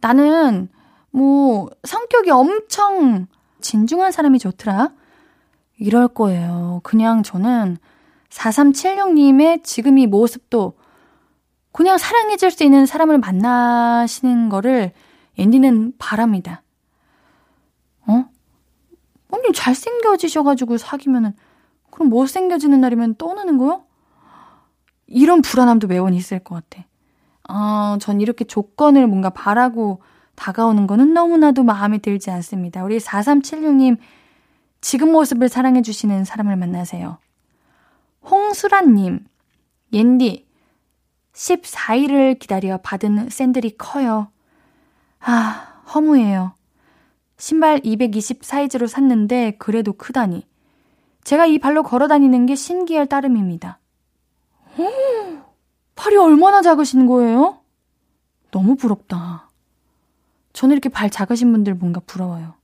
[0.00, 0.68] 나는
[1.10, 3.26] 뭐 성격이 엄청
[3.60, 4.92] 진중한 사람이 좋더라.
[5.78, 6.80] 이럴 거예요.
[6.84, 7.76] 그냥 저는
[8.30, 10.74] 4376님의 지금 이 모습도
[11.72, 14.92] 그냥 사랑해줄 수 있는 사람을 만나시는 거를
[15.36, 16.62] 앤디는 바랍니다.
[19.48, 19.50] 어?
[19.50, 21.34] 언니 잘생겨지셔가지고 사귀면은
[21.90, 23.84] 그럼 못생겨지는 날이면 떠나는 거요?
[25.06, 26.86] 이런 불안함도 매번 있을 것 같아.
[27.44, 30.02] 아, 전 이렇게 조건을 뭔가 바라고
[30.34, 32.84] 다가오는 거는 너무나도 마음에 들지 않습니다.
[32.84, 33.96] 우리 4376님,
[34.80, 37.18] 지금 모습을 사랑해주시는 사람을 만나세요.
[38.22, 39.24] 홍수란님,
[39.92, 40.46] 옌디,
[41.32, 44.30] 14일을 기다려 받은 샌들이 커요.
[45.20, 46.57] 아, 허무해요.
[47.38, 50.46] 신발 220 사이즈로 샀는데 그래도 크다니.
[51.22, 53.78] 제가 이 발로 걸어 다니는 게 신기할 따름입니다.
[54.76, 54.84] 오,
[55.94, 57.60] 팔이 얼마나 작으신 거예요?
[58.50, 59.50] 너무 부럽다.
[60.52, 62.54] 저는 이렇게 발 작으신 분들 뭔가 부러워요.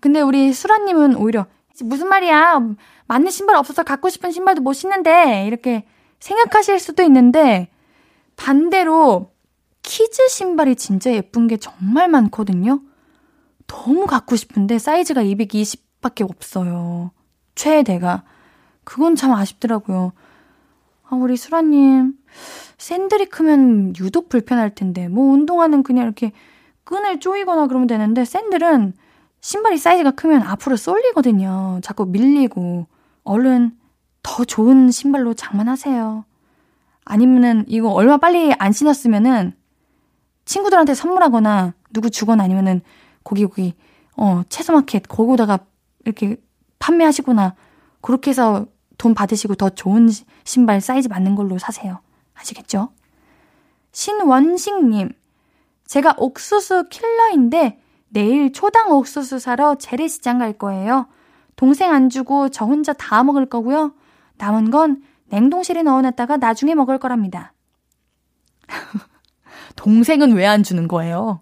[0.00, 1.46] 근데 우리 수라님은 오히려
[1.82, 2.60] 무슨 말이야?
[3.06, 5.84] 맞는 신발 없어서 갖고 싶은 신발도 못 신는데 이렇게
[6.20, 7.68] 생각하실 수도 있는데
[8.36, 9.32] 반대로
[9.82, 12.80] 키즈 신발이 진짜 예쁜 게 정말 많거든요.
[13.72, 17.10] 너무 갖고 싶은데 사이즈가 220밖에 없어요.
[17.54, 18.22] 최대가.
[18.84, 20.12] 그건 참 아쉽더라고요.
[21.08, 22.14] 아, 우리 수라님,
[22.76, 26.32] 샌들이 크면 유독 불편할 텐데, 뭐 운동화는 그냥 이렇게
[26.84, 28.92] 끈을 조이거나 그러면 되는데, 샌들은
[29.40, 31.80] 신발이 사이즈가 크면 앞으로 쏠리거든요.
[31.82, 32.86] 자꾸 밀리고.
[33.24, 33.76] 얼른
[34.22, 36.24] 더 좋은 신발로 장만하세요.
[37.04, 39.52] 아니면은 이거 얼마 빨리 안 신었으면은
[40.44, 42.82] 친구들한테 선물하거나 누구 주거나 아니면은
[43.24, 43.74] 거기 거기
[44.16, 45.60] 어 채소마켓 거기다가
[46.04, 46.36] 이렇게
[46.78, 47.54] 판매하시거나
[48.00, 48.66] 그렇게 해서
[48.98, 50.08] 돈 받으시고 더 좋은
[50.44, 52.00] 신발 사이즈 맞는 걸로 사세요.
[52.34, 52.90] 아시겠죠?
[53.92, 55.10] 신원식님,
[55.86, 61.06] 제가 옥수수 킬러인데 내일 초당 옥수수 사러 재래시장 갈 거예요.
[61.56, 63.94] 동생 안 주고 저 혼자 다 먹을 거고요.
[64.38, 67.52] 남은 건 냉동실에 넣어놨다가 나중에 먹을 거랍니다.
[69.76, 71.40] 동생은 왜 안 주는 거예요?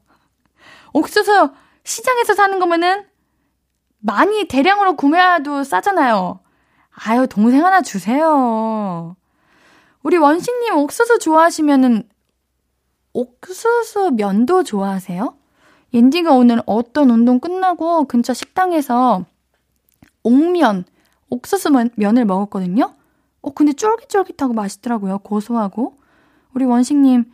[0.93, 1.53] 옥수수
[1.85, 3.05] 시장에서 사는 거면은
[3.99, 6.41] 많이 대량으로 구매해도 싸잖아요.
[6.91, 9.17] 아유, 동생 하나 주세요.
[10.03, 12.09] 우리 원식님 옥수수 좋아하시면은
[13.13, 15.37] 옥수수 면도 좋아하세요?
[15.93, 19.25] 옌디가 오늘 어떤 운동 끝나고 근처 식당에서
[20.23, 20.85] 옥면,
[21.29, 22.95] 옥수수 면을 먹었거든요?
[23.43, 25.19] 어, 근데 쫄깃쫄깃하고 맛있더라고요.
[25.19, 25.99] 고소하고.
[26.55, 27.31] 우리 원식님,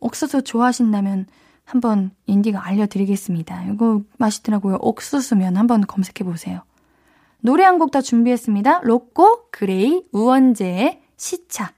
[0.00, 1.26] 옥수수 좋아하신다면
[1.72, 3.64] 한번 인디가 알려드리겠습니다.
[3.72, 4.76] 이거 맛있더라고요.
[4.80, 6.62] 옥수수면 한번 검색해보세요.
[7.40, 8.82] 노래 한 곡 더 준비했습니다.
[8.84, 11.72] 로꼬, 그레이, 우원재의 시차.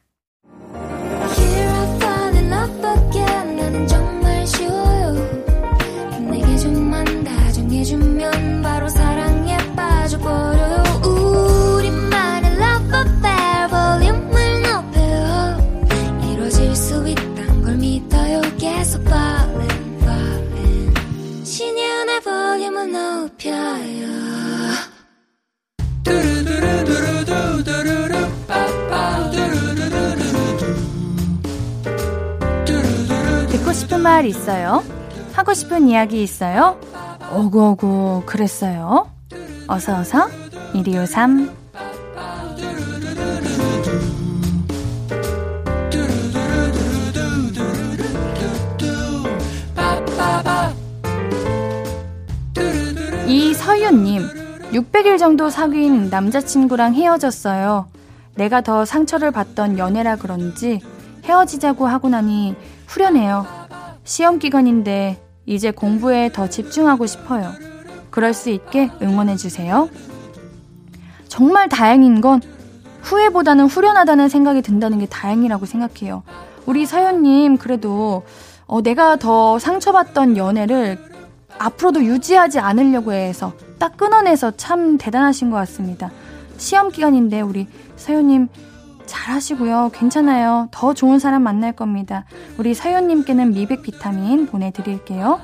[23.24, 24.06] 높여요
[33.48, 34.84] 듣고 싶은 말 있어요?
[35.32, 36.78] 하고 싶은 이야기 있어요?
[37.34, 39.10] 오구오구 그랬어요.
[39.68, 40.28] 어서어서
[40.74, 41.64] 1253
[53.26, 54.22] 이서윤님
[54.72, 57.86] 600일 정도 사귄 남자친구랑 헤어졌어요.
[58.34, 60.80] 내가 더 상처를 받던 연애라 그런지
[61.24, 62.54] 헤어지자고 하고 나니
[62.86, 63.46] 후련해요.
[64.04, 67.50] 시험 기간인데 이제 공부에 더 집중하고 싶어요.
[68.10, 69.88] 그럴 수 있게 응원해주세요.
[71.28, 72.42] 정말 다행인 건
[73.02, 76.22] 후회보다는 후련하다는 생각이 든다는 게 다행이라고 생각해요.
[76.66, 78.22] 우리 서연님, 그래도,
[78.66, 81.13] 어, 내가 더 상처받던 연애를
[81.58, 86.10] 앞으로도 유지하지 않으려고 해서 딱 끊어내서 참 대단하신 것 같습니다.
[86.56, 88.48] 시험 기간인데 우리 서연님
[89.06, 89.90] 잘하시고요.
[89.92, 90.68] 괜찮아요.
[90.70, 92.24] 더 좋은 사람 만날 겁니다.
[92.58, 95.40] 우리 서윤님께는 미백 비타민 보내드릴게요.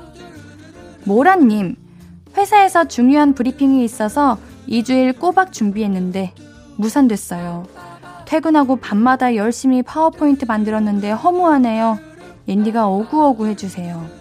[1.03, 1.75] 모란님,
[2.37, 6.33] 회사에서 중요한 브리핑이 있어서 2주일 꼬박 준비했는데
[6.77, 7.65] 무산됐어요.
[8.25, 11.99] 퇴근하고 밤마다 열심히 파워포인트 만들었는데 허무하네요.
[12.47, 14.20] 옌디가 오구오구 해주세요.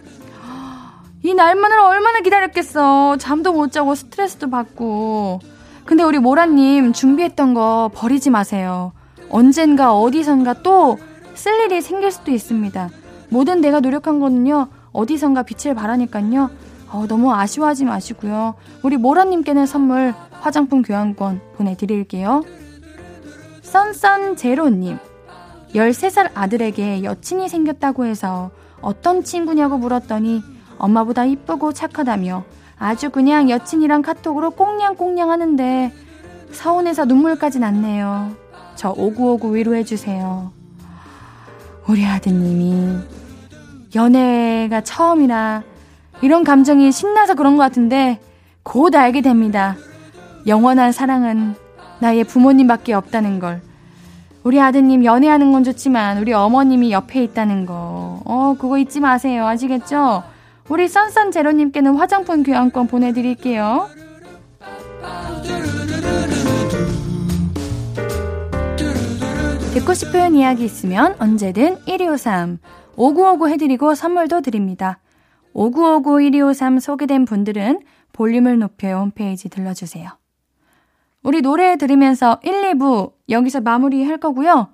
[1.23, 3.17] 이 날만을 얼마나 기다렸겠어.
[3.19, 5.41] 잠도 못 자고 스트레스도 받고.
[5.85, 8.93] 근데 우리 모라님 준비했던 거 버리지 마세요.
[9.31, 10.97] 언젠가 어디선가 또
[11.41, 12.91] 쓸 일이 생길 수도 있습니다.
[13.31, 16.51] 모든 내가 노력한 거는요, 어디선가 빛을 발하니깐요.
[16.91, 18.57] 어, 너무 아쉬워하지 마시고요.
[18.83, 22.43] 우리 모라님께는 선물 화장품 교환권 보내드릴게요.
[23.63, 24.99] 썬썬제로님.
[25.75, 28.51] 13살 아들에게 여친이 생겼다고 해서
[28.83, 30.43] 어떤 친구냐고 물었더니
[30.81, 32.45] 엄마보다 이쁘고 착하다며
[32.79, 35.93] 아주 그냥 여친이랑 카톡으로 꽁냥꽁냥 하는데
[36.51, 38.31] 서운해서 눈물까지 났네요.
[38.75, 40.51] 저 오구오구 위로해주세요.
[41.87, 42.99] 우리 아드님이
[43.95, 45.63] 연애가 처음이라
[46.23, 48.19] 이런 감정이 신나서 그런 것 같은데
[48.63, 49.77] 곧 알게 됩니다.
[50.47, 51.55] 영원한 사랑은
[52.01, 53.61] 나의 부모님밖에 없다는 걸.
[54.43, 58.23] 우리 아드님 연애하는 건 좋지만 우리 어머님이 옆에 있다는 거.
[58.25, 59.47] 어, 그거 잊지 마세요.
[59.47, 60.23] 아시겠죠?
[60.71, 63.89] 우리 썬썬 제로님께는 화장품 교환권 보내드릴게요.
[69.75, 72.59] 듣고 싶은 이야기 있으면 언제든 1253
[72.97, 75.01] 5959 해드리고 선물도 드립니다.
[75.55, 77.81] 5959-1253 소개된 분들은
[78.13, 80.09] 볼륨을 높여 홈페이지 들러주세요.
[81.25, 84.69] 우리 노래 들으면서 1, 2부 여기서 마무리 할 거고요.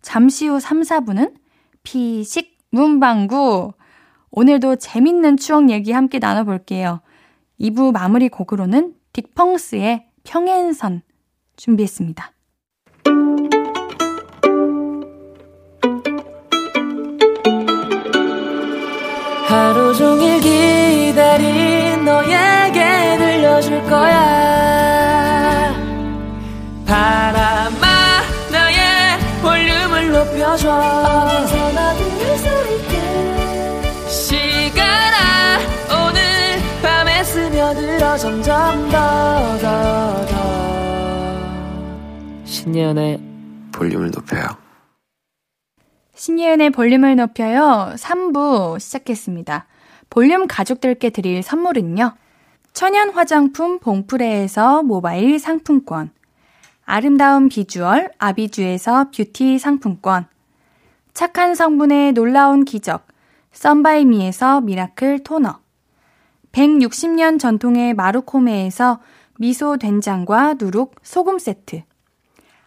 [0.00, 1.34] 잠시 후 3, 4부는
[1.82, 3.72] 피식 문방구.
[4.32, 7.00] 오늘도 재밌는 추억 얘기 함께 나눠볼게요.
[7.60, 11.02] 2부 마무리 곡으로는 딕펑스의 평행선
[11.56, 12.32] 준비했습니다.
[19.46, 25.74] 하루 종일 기다린 너에게 들려줄 거야
[26.86, 31.59] 바람아 나의 볼륨을 높여줘
[38.16, 40.40] 점점 더 더 더
[42.44, 43.20] 신예은의
[43.72, 44.44] 볼륨을 높여요.
[46.14, 47.94] 신예은의 볼륨을 높여요.
[47.96, 49.66] 3부 시작했습니다.
[50.10, 52.14] 볼륨 가족들께 드릴 선물은요.
[52.72, 56.10] 천연 화장품 봉프레에서 모바일 상품권.
[56.84, 60.26] 아름다운 비주얼 아비주에서 뷰티 상품권.
[61.14, 63.06] 착한 성분의 놀라운 기적.
[63.52, 65.59] 썬바이미에서 miracle 토너.
[66.52, 69.00] 160년 전통의 마루코메에서
[69.38, 71.82] 미소 된장과 누룩 소금 세트.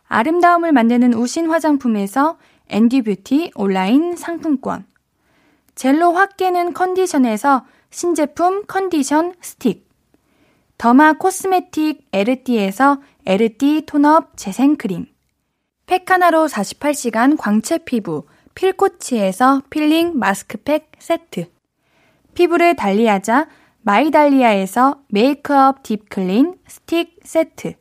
[0.08, 2.38] 아름다움을 만드는 우신 화장품에서
[2.70, 4.86] 앤디 뷰티 온라인 상품권.
[5.76, 9.88] 젤로 확 깨는 컨디션에서 신제품 컨디션 스틱.
[10.78, 15.06] derma cosmetic 에르띠에서 에르띠 tone-up 재생크림.
[15.86, 21.48] 팩하나로 48시간 광채 피부 필코치에서 필링 마스크팩 세트.
[22.34, 23.48] 피부를 달리하자
[23.86, 27.74] 마이달리아에서 메이크업 deep clean 스틱 세트.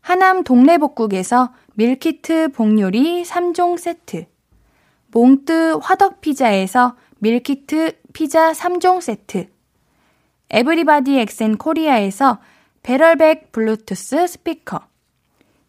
[0.00, 4.24] 하남 동래복국에서 밀키트 복요리 3종 세트.
[5.08, 9.50] 몽뜨 화덕피자에서 밀키트 피자 3종 세트.
[10.48, 12.40] 에브리바디 엑센 코리아에서
[12.82, 14.80] 배럴백 블루투스 스피커.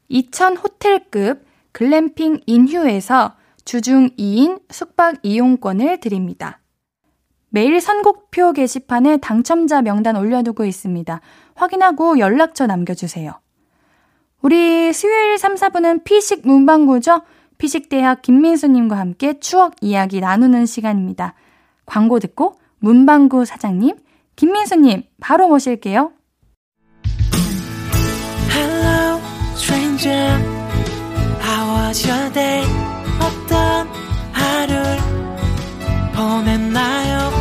[0.07, 3.35] 2000 호텔급 글램핑 인휴에서
[3.65, 6.60] 주중 2인 숙박 이용권을 드립니다.
[7.53, 11.19] 매일 선곡표 게시판에 당첨자 명단 올려두고 있습니다.
[11.53, 13.33] 확인하고 연락처 남겨주세요.
[14.41, 17.21] 우리 수요일 3, 4분은 피식 문방구죠?
[17.57, 21.35] 피식대학 김민수님과 함께 추억 이야기 나누는 시간입니다.
[21.85, 23.97] 광고 듣고 문방구 사장님,
[24.35, 26.13] 김민수님 바로 모실게요.
[28.49, 29.19] Hello,
[29.55, 30.39] stranger.
[31.43, 32.65] How was your day?
[33.19, 33.87] 어떤
[34.31, 34.97] 하루를
[36.15, 37.40] 보냈나요?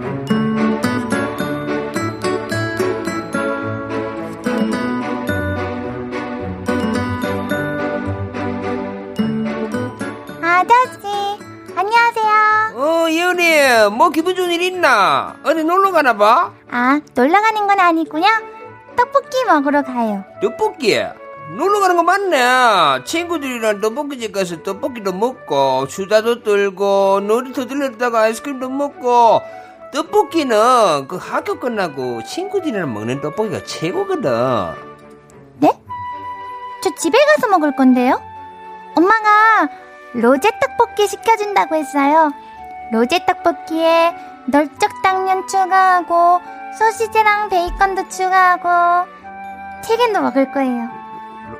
[13.11, 15.35] 예은이, 뭐 기분 좋은 일 있나?
[15.43, 16.51] 어디 놀러 가나 봐?
[16.69, 18.23] 아, 놀러 가는 건 아니고요.
[18.95, 20.23] 떡볶이 먹으러 가요.
[20.41, 21.01] 떡볶이.
[21.57, 23.03] 놀러 가는 거 맞네.
[23.03, 29.41] 친구들이랑 떡볶이집 가서 떡볶이도 먹고, 수다도 떨고, 놀이터 들렸다가 아이스크림도 먹고,
[29.93, 34.91] 떡볶이는 그 학교 끝나고 친구들이랑 먹는 떡볶이가 최고거든.
[36.83, 38.19] 저 집에 가서 먹을 건데요.
[38.95, 39.69] 엄마가
[40.13, 42.31] 로제 떡볶이 시켜준다고 했어요.
[42.91, 44.13] 로제 떡볶이에
[44.47, 46.39] 널쩍 당면 추가하고
[46.77, 49.09] 소시지랑 베이컨도 추가하고
[49.83, 50.89] 튀김도 먹을 거예요.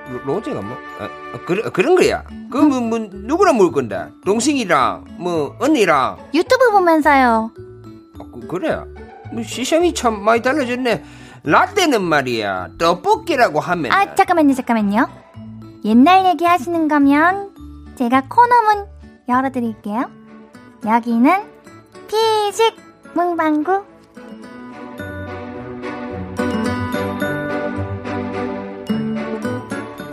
[0.10, 0.78] 로, 로제가 뭐?
[1.00, 2.24] 아, 아, 그래, 그런 거야.
[2.50, 4.08] 그, 뭐, 뭐, 누구랑 먹을 건데?
[4.26, 6.17] 동생이랑, 뭐, 언니랑.
[6.34, 7.52] 유튜브 보면서요.
[8.20, 8.80] 아, 그, 그래.
[9.32, 11.04] 뭐, 시선이 참 많이 달라졌네.
[11.44, 12.70] 라떼는 말이야.
[12.78, 13.91] 떡볶이라고 하면.
[13.91, 15.08] 아 잠깐만요 잠깐만요.
[15.86, 17.50] 옛날 얘기 하시는 거면
[17.98, 18.86] 제가 코너문
[19.28, 20.20] 열어드릴게요.
[20.86, 21.44] 여기는
[22.08, 22.76] 피식
[23.13, 23.84] 문방구.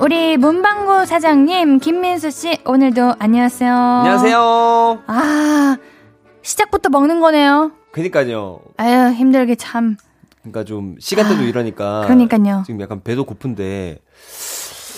[0.01, 3.73] 우리 문방구 사장님 김민수 씨 오늘도 안녕하세요.
[3.73, 5.03] 안녕하세요.
[5.07, 5.77] 아
[6.43, 7.73] 시작부터 먹는 거네요.
[7.91, 8.61] 그니까요.
[8.77, 9.97] 아유 힘들게 참.
[10.43, 12.03] 그러니까 좀 시간대도 이러니까.
[12.03, 12.63] 그러니까요.
[12.67, 13.99] 지금 약간 배도 고픈데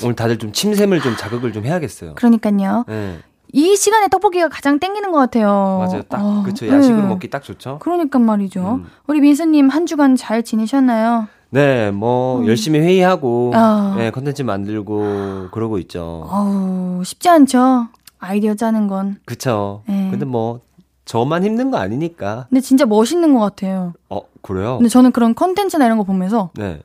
[0.03, 2.15] 오늘 다들 좀 침샘을 좀 자극을 좀 해야겠어요.
[2.17, 2.85] 그러니까요.
[2.89, 3.19] 네,
[3.53, 5.79] 이 시간에 떡볶이가 가장 땡기는 것 같아요.
[5.79, 6.03] 맞아요.
[6.03, 7.09] 딱 어, 그쵸 야식으로 네.
[7.09, 7.79] 먹기 딱 좋죠.
[7.81, 8.81] 그러니까 말이죠.
[8.83, 8.87] 음.
[9.07, 11.29] 우리 민수님 한 주간 잘 지내셨나요?
[11.51, 12.47] 네, 뭐 음.
[12.47, 13.95] 열심히 회의하고 아.
[13.97, 16.27] 네, 컨텐츠 만들고 그러고 있죠.
[16.31, 17.89] 어우 쉽지 않죠.
[18.19, 19.19] 아이디어 짜는 건.
[19.25, 19.83] 그쵸.
[19.87, 20.09] 네.
[20.11, 20.61] 근데 뭐
[21.05, 22.47] 저만 힘든 거 아니니까.
[22.51, 23.95] 근데 진짜 멋있는 것 같아요.
[24.09, 24.77] 어 그래요?
[24.77, 26.81] 근데 저는 그런 컨텐츠나 이런 거 보면서 네.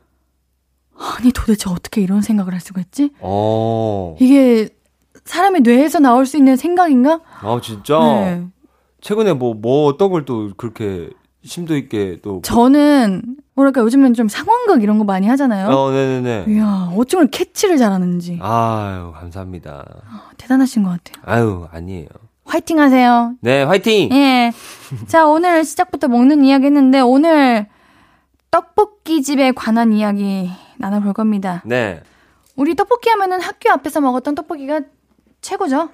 [0.97, 3.11] 아니 도대체 어떻게 이런 생각을 할 수가 있지?
[3.19, 4.15] 어.
[4.19, 4.69] 이게
[5.25, 7.19] 사람의 뇌에서 나올 수 있는 생각인가?
[7.41, 7.97] 아 진짜.
[7.99, 8.45] 네.
[9.01, 11.09] 최근에 뭐뭐 어떤 걸 또 그렇게
[11.43, 12.41] 심도 있게 또.
[12.43, 13.21] 저는
[13.53, 15.67] 뭐랄까 요즘엔 좀 상황극 이런 거 많이 하잖아요.
[15.69, 16.45] 어, 네네네.
[16.53, 19.85] 이야 어쩜 캐치를 잘하는지 아유 감사합니다.
[20.37, 21.23] 대단하신 것 같아요.
[21.25, 22.07] 아유 아니에요.
[22.45, 23.33] 화이팅 하세요.
[23.41, 24.11] 네 화이팅.
[24.11, 24.51] 예.
[25.07, 27.65] 자, 오늘 시작부터 먹는 이야기 했는데, 오늘
[28.51, 31.63] 떡볶이 집에 관한 이야기 나눠볼 겁니다.
[31.65, 32.01] 네.
[32.55, 34.81] 우리 떡볶이 하면은 학교 앞에서 먹었던 떡볶이가
[35.45, 35.89] 최고죠?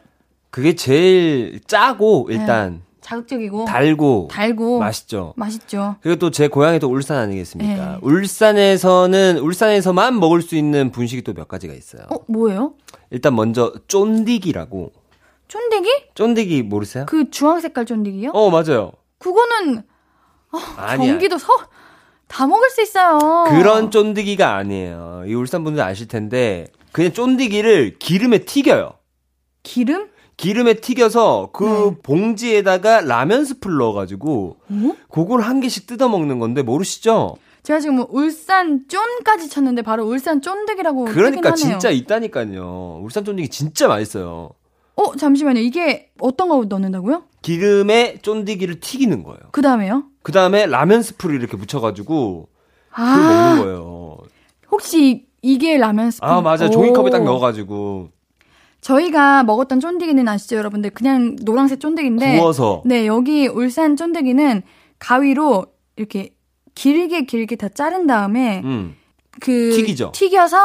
[0.49, 4.35] 그게 제일 짜고 일단 자극적이고, 달고 네.
[4.35, 5.33] 달고, 맛있죠.
[5.35, 5.95] 맛있죠.
[6.01, 7.91] 그리고 또 제 고향이 또 울산 아니겠습니까?
[7.93, 7.97] 네.
[8.01, 12.03] 울산에서는 울산에서만 먹을 수 있는 분식이 또 몇 가지가 있어요.
[12.09, 12.73] 어, 뭐예요?
[13.09, 14.93] 일단 먼저 쫀디기라고.
[15.49, 15.89] 쫀디기?
[16.15, 17.05] 쫀디기 모르세요?
[17.07, 18.31] 그 주황 색깔 쫀디기요?
[18.33, 18.93] 어 맞아요.
[19.17, 19.83] 그거는
[20.77, 21.11] 아니야.
[21.11, 21.47] 경기도 서,
[22.27, 23.19] 다 먹을 수 있어요.
[23.49, 25.23] 그런 쫀디기가 아니에요.
[25.27, 28.91] 이 울산 분들 아실 텐데 그냥 쫀디기를 기름에 튀겨요.
[29.63, 30.09] 기름?
[30.37, 31.95] 기름에 튀겨서 그 네.
[32.01, 34.95] 봉지에다가 라면 스프를 넣어가지고 어?
[35.09, 37.35] 그걸 한 개씩 뜯어 먹는 건데 모르시죠?
[37.63, 41.53] 제가 지금 뭐 울산 쫀까지 쳤는데 바로 울산 쫀득이라고 그러니까.
[41.53, 43.01] 진짜 있다니까요.
[43.03, 44.49] 울산 쫀디기 진짜 맛있어요.
[44.95, 45.59] 어, 잠시만요.
[45.59, 47.23] 이게 어떤 거 넣는다고요?
[47.43, 49.39] 기름에 쫀디기를 튀기는 거예요.
[49.51, 50.05] 그 다음에요?
[50.23, 52.47] 그 다음에 라면 스프를 이렇게 묻혀가지고
[52.89, 53.15] 그걸 아,
[53.55, 54.17] 먹는 거예요.
[54.71, 56.25] 혹시 이게 라면 스프?
[56.25, 56.69] 아 맞아.
[56.69, 58.09] 종이컵에 딱 넣어가지고
[58.81, 60.89] 저희가 먹었던 쫀디기는 아시죠, 여러분들?
[60.89, 62.37] 그냥 노란색 쫀디기인데.
[62.37, 64.63] 구워서 네, 여기 울산 쫀디기는
[64.99, 66.35] 가위로 이렇게
[66.75, 68.95] 길게 길게 다 자른 다음에 음.
[69.39, 70.11] 그 튀기죠.
[70.13, 70.57] 튀겨서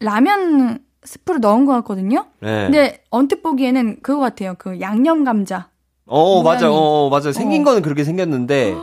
[0.00, 2.26] 라면 스프를 넣은 것 같거든요.
[2.40, 2.64] 네.
[2.64, 4.54] 근데 언뜻 보기에는 그거 같아요.
[4.58, 5.71] 그 양념 감자.
[6.14, 6.70] 어 맞아.
[6.70, 7.64] 어 맞아 생긴 어.
[7.64, 8.74] 거는 그렇게 생겼는데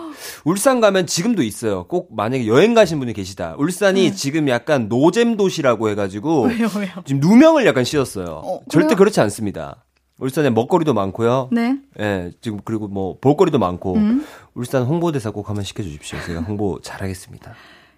[0.46, 1.86] 울산 가면 지금도 있어요.
[1.86, 3.54] 꼭 만약에 여행 가신 분이 계시다.
[3.60, 6.56] 울산이 지금 약간 노잼 도시라고 해 가지고 네.
[6.60, 6.92] 왜요, 왜요?
[7.06, 8.42] 지금 누명을 약간 씌웠어요.
[8.44, 8.96] 어, 절대?
[8.96, 9.86] 그렇지 않습니다.
[10.20, 11.50] 울산에 먹거리도 많고요.
[11.52, 11.78] 네.
[12.00, 14.26] 예, 지금 그리고 뭐 볼거리도 많고 음.
[14.56, 16.18] 울산 홍보대사 꼭 한번 시켜 주십시오.
[16.26, 17.54] 제가 홍보 잘하겠습니다.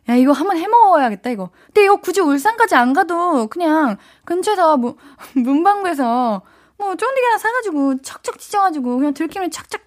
[0.10, 1.52] 야, 이거 한번 해 먹어야겠다, 이거.
[1.68, 4.98] 근데 이거 굳이 울산까지 안 가도 그냥 근처에서 뭐,
[5.36, 6.42] 문방구에서
[6.82, 9.82] 뭐 쫀디기 하나 사가지고 척척 찢어가지고 그냥 들기름 착착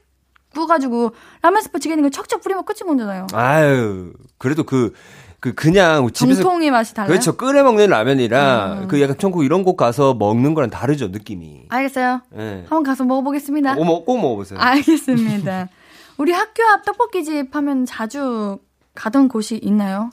[0.55, 1.11] 구워가지고
[1.43, 3.27] 라면 스프 찌개는 거 척척 뿌리면 끝이 먼저나요.
[3.33, 4.95] 아유, 그래도 그,
[5.41, 6.41] 그, 그냥 집에서.
[6.41, 7.09] 정통의 맛이 달라요.
[7.09, 7.37] 그렇죠.
[7.37, 8.89] 끓여 먹는 라면이랑 음.
[8.89, 11.67] 그 약간 천국 이런 곳 가서 먹는 거랑 다르죠, 느낌이.
[11.69, 12.21] 알겠어요.
[12.39, 12.65] 예.
[12.69, 13.75] 한번 가서 먹어보겠습니다.
[13.77, 14.61] 어머, 꼭 먹어보세요.
[14.61, 15.69] 알겠습니다.
[16.19, 18.59] 우리 학교 앞 떡볶이집 하면 자주
[18.95, 20.11] 가던 곳이 있나요?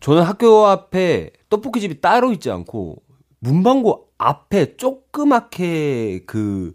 [0.00, 2.96] 저는 학교 앞에 떡볶이집이 따로 있지 않고,
[3.42, 6.72] 문방구 앞에 조그맣게 그,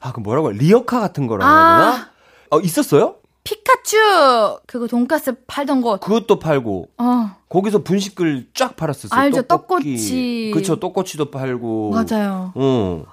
[0.00, 0.56] 아, 그 뭐라고, 해?
[0.58, 2.10] 리어카 같은 거라고 해야 아.
[2.50, 3.16] 어, 있었어요?
[3.42, 4.58] 피카츄!
[4.66, 6.00] 그거 돈가스 팔던 곳.
[6.00, 9.18] 그것도 팔고, 어, 거기서 분식을 쫙 팔았었어요.
[9.18, 9.42] 알죠.
[9.42, 10.50] 떡꼬치.
[10.52, 11.90] 그쵸, 떡꼬치도 팔고.
[11.92, 12.52] 맞아요.
[12.54, 13.04] 어.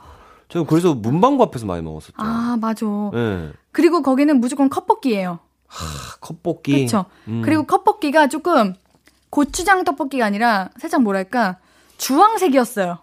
[0.49, 2.13] 저는 그래서 문방구 앞에서 많이 먹었었죠.
[2.17, 2.85] 아, 맞아.
[3.15, 3.51] 예.
[3.71, 5.39] 그리고 거기는 무조건 컵볶이에요.
[6.19, 6.85] 컵볶이.
[6.85, 7.05] 그쵸.
[7.29, 7.41] 음.
[7.43, 8.73] 그리고 컵볶이가 조금
[9.29, 11.57] 고추장 떡볶이가 아니라 살짝 뭐랄까,
[11.97, 12.99] 주황색이었어요.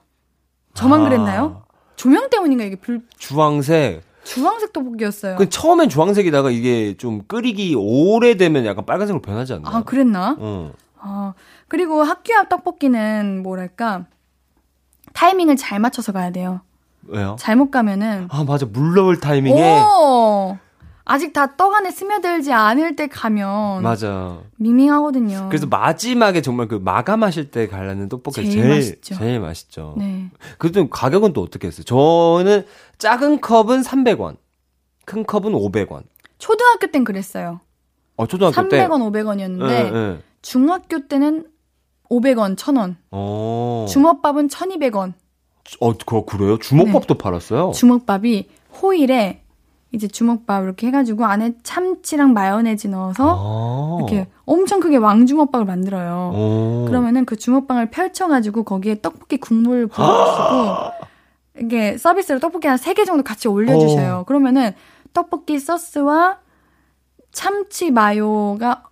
[0.75, 1.05] 저만 아.
[1.05, 1.65] 그랬나요?
[1.97, 4.03] 조명 때문인가 이게 불 주황색.
[4.25, 5.37] 주황색 떡볶이였어요.
[5.37, 9.77] 그 처음엔 주황색이다가 이게 좀 끓이기 오래되면 약간 빨간색으로 변하지 않나요?
[9.77, 10.37] 아 그랬나?
[10.39, 10.73] 어.
[10.99, 11.35] 아
[11.69, 14.07] 그리고 학교 앞 떡볶이는 뭐랄까
[15.13, 16.63] 타이밍을 잘 맞춰서 가야 돼요.
[17.07, 17.37] 왜요?
[17.39, 19.85] 잘못 가면은 아 맞아 물 넣을 타이밍에 오
[21.07, 24.39] 아직 다 떡 안에 스며들지 않을 때 가면 맞아.
[24.57, 25.49] 밍밍하거든요.
[25.51, 29.15] 그래서 마지막에 정말 그 마감하실 때 갈라는 떡볶이가 제일 제일 맛있죠.
[29.17, 29.95] 제일 맛있죠.
[29.99, 30.31] 네.
[30.59, 31.85] 그래도 가격은 또 어떻게 했어요?
[31.85, 32.65] 저는
[32.99, 34.37] 작은 컵은 300원,
[35.05, 36.05] 큰 컵은 500원.
[36.39, 37.61] 초등학교 땐 그랬어요.
[38.17, 38.87] 어 초등학교 때.
[38.87, 40.19] 300원, 500원이었는데 예, 예.
[40.41, 41.47] 중학교 때는
[42.11, 42.97] 500원, 1000원.
[43.11, 43.87] 어.
[43.91, 45.13] 주먹밥은 1200원.
[45.81, 46.59] 어, 그 그래요?
[46.59, 47.19] 주먹밥도 네.
[47.19, 47.73] 팔았어요?
[47.73, 48.49] 주먹밥이
[48.81, 49.43] 호일에
[49.95, 53.97] 이제 주먹밥 이렇게 해가지고 안에 참치랑 마요네즈 넣어서 아.
[54.01, 56.33] 이렇게 엄청 크게 왕주먹밥을 만들어요.
[56.35, 56.85] 어.
[56.89, 61.05] 그러면은 그 주먹밥을 펼쳐가지고 거기에 떡볶이 국물 부어주시고
[61.61, 64.19] 이게 서비스로 떡볶이 한 3개 정도 같이 올려주셔요.
[64.19, 64.25] 어.
[64.25, 64.73] 그러면은
[65.13, 66.39] 떡볶이 소스와
[67.31, 68.83] 참치 마요가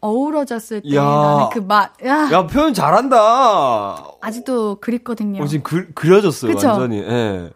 [0.00, 1.02] 어우러졌을 때 야.
[1.02, 4.04] 나는 그 맛, 야, 야, 표현 잘한다.
[4.20, 5.42] 아직도 그립거든요.
[5.42, 6.68] 어, 지금 그, 그려졌어요, 그쵸?
[6.68, 6.98] 완전히.
[6.98, 7.50] 예.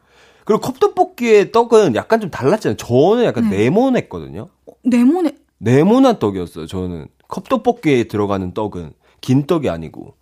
[0.45, 2.77] 그리고 컵떡볶이의 떡은 약간 좀 달랐잖아요.
[2.77, 3.59] 저는 약간 네.
[3.59, 4.49] 네모냈거든요.
[4.83, 7.07] 네모네, 네모난 떡이었어요, 저는.
[7.29, 8.93] 컵떡볶이에 들어가는 떡은.
[9.21, 10.15] 긴 떡이 아니고.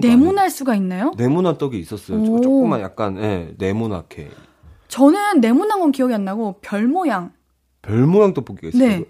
[0.00, 1.08] 네모날 수가 있나요?
[1.08, 2.24] 아니- 네모난 떡이 있었어요.
[2.24, 2.40] 조- 오.
[2.40, 4.30] 조금만 약간, 예, 네모나게.
[4.86, 7.32] 저는 네모난 건 기억이 안 나고 별 모양,
[7.82, 8.88] 별 모양 떡볶이가 있어요.
[8.88, 9.04] 네.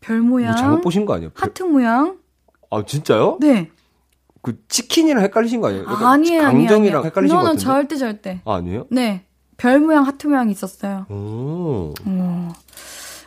[0.00, 1.30] 별 모양, 뭐 잘못 보신 거 아니에요?
[1.30, 2.18] 별- 하트 모양,
[2.70, 3.38] 아, 진짜요?
[3.40, 3.70] 네.
[4.42, 5.84] 그 치킨이랑 헷갈리신 거 아니에요?
[5.84, 6.68] 약간 아니에요, 아니에요.
[6.68, 7.04] 강정이랑 아니에요.
[7.06, 7.62] 헷갈리신 거 같은데.
[7.64, 8.40] 절대 절대.
[8.44, 8.86] 아, 아니에요?
[8.90, 9.24] 네.
[9.56, 11.06] 별 모양, 하트 모양이 있었어요.
[11.10, 11.92] 오.
[12.04, 12.48] 어.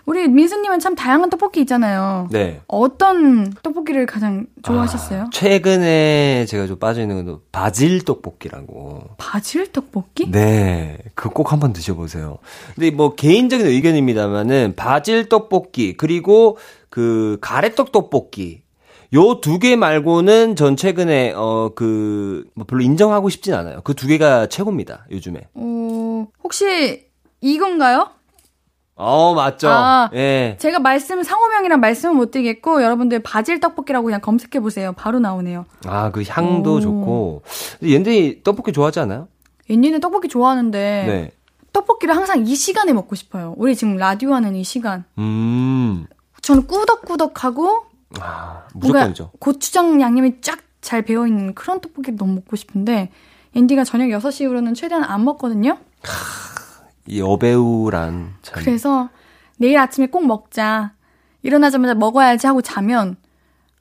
[0.06, 2.28] 우리 민수님은 참 다양한 떡볶이 있잖아요.
[2.32, 2.62] 네.
[2.68, 5.22] 어떤 떡볶이를 가장 좋아하셨어요?
[5.24, 9.10] 아, 최근에 제가 좀 빠져있는 건 바질 떡볶이라고.
[9.18, 10.32] 바질 떡볶이?
[10.32, 10.98] 네.
[11.14, 12.40] 그거 꼭 한번 드셔보세요.
[12.74, 16.58] 근데 뭐 개인적인 의견입니다만은 바질 떡볶이, 그리고
[16.90, 18.64] 그 가래떡 떡볶이.
[19.14, 23.82] 요 두 개 말고는 전 최근에, 어, 그, 뭐 별로 인정하고 싶진 않아요.
[23.82, 25.42] 그 두 개가 최고입니다, 요즘에.
[25.54, 27.08] 어, 혹시
[27.42, 28.10] 이건가요?
[28.96, 29.68] 어, 맞죠.
[29.70, 30.10] 아.
[30.14, 30.56] 예.
[30.60, 34.94] 제가 말씀 상호명이랑 말씀은 못 드리겠고 여러분들 바질 떡볶이라고 그냥 검색해 보세요.
[34.94, 35.66] 바로 나오네요.
[35.88, 36.80] 아, 그 향도 오.
[36.80, 37.42] 좋고.
[37.80, 39.28] 근데 떡볶이 좋아하지 않아요?
[39.70, 41.32] 옌니는 떡볶이 좋아하는데 네.
[41.74, 43.56] 떡볶이를 항상 이 시간에 먹고 싶어요.
[43.58, 45.04] 우리 지금 라디오 하는 이 시간.
[45.18, 46.06] 음.
[46.44, 47.86] 저는 꾸덕꾸덕하고
[48.20, 49.32] 아, 무조건이죠.
[49.40, 53.12] 고추장 양념이 쫙 잘 배어 있는 그런 떡볶이를 너무 먹고 싶은데
[53.56, 55.78] 앤디가 저녁 6시 이후로는 최대한 안 먹거든요.
[57.06, 58.64] 이 여배우란 참.
[58.64, 59.10] 그래서
[59.58, 60.94] 내일 아침에 꼭 먹자.
[61.44, 63.16] 일어나자마자 먹어야지 하고 자면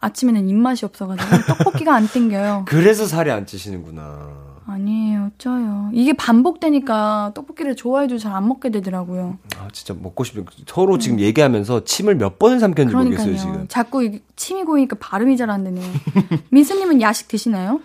[0.00, 2.64] 아침에는 입맛이 없어가지고 떡볶이가 안 땡겨요.
[2.68, 4.50] 그래서 살이 안 찌시는구나.
[4.66, 5.90] 아니에요, 쪄요.
[5.92, 9.38] 이게 반복되니까 떡볶이를 좋아해도 잘 안 먹게 되더라고요.
[9.70, 10.44] 아, 진짜 먹고 싶은.
[10.66, 12.98] 서로 지금 얘기하면서 침을 몇 번을 삼켰는지 음.
[12.98, 13.26] 그러니까요.
[13.26, 13.68] 모르겠어요, 지금.
[13.68, 15.84] 자꾸 침이 고이니까 발음이 잘 안 되네요.
[16.50, 17.80] 민수님은 야식 드시나요?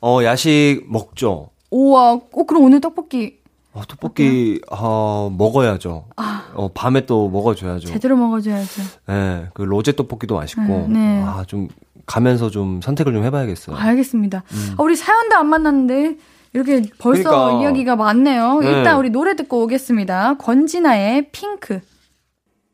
[0.00, 1.50] 어, 야식 먹죠.
[1.70, 3.38] 우와, 어, 그럼 오늘 떡볶이
[3.72, 6.06] 어, 떡볶이, 어, 먹어야죠.
[6.54, 7.88] 어, 밤에 또 먹어줘야죠.
[7.88, 7.92] 아.
[7.92, 8.82] 제대로 먹어줘야죠.
[9.10, 10.62] 예, 그 로제 떡볶이도 맛있고.
[10.62, 11.22] 네, 네.
[11.22, 11.68] 아, 좀,
[12.06, 13.76] 가면서 좀 선택을 좀 해봐야겠어요.
[13.76, 14.44] 알겠습니다.
[14.78, 16.16] 아, 우리 사연도 안 만났는데
[16.56, 17.22] 이렇게 벌써 음.
[17.22, 17.62] 그러니까.
[17.62, 18.60] 이야기가 많네요.
[18.60, 18.70] 네.
[18.70, 20.36] 일단 우리 노래 듣고 오겠습니다.
[20.38, 21.80] 권진아의 핑크.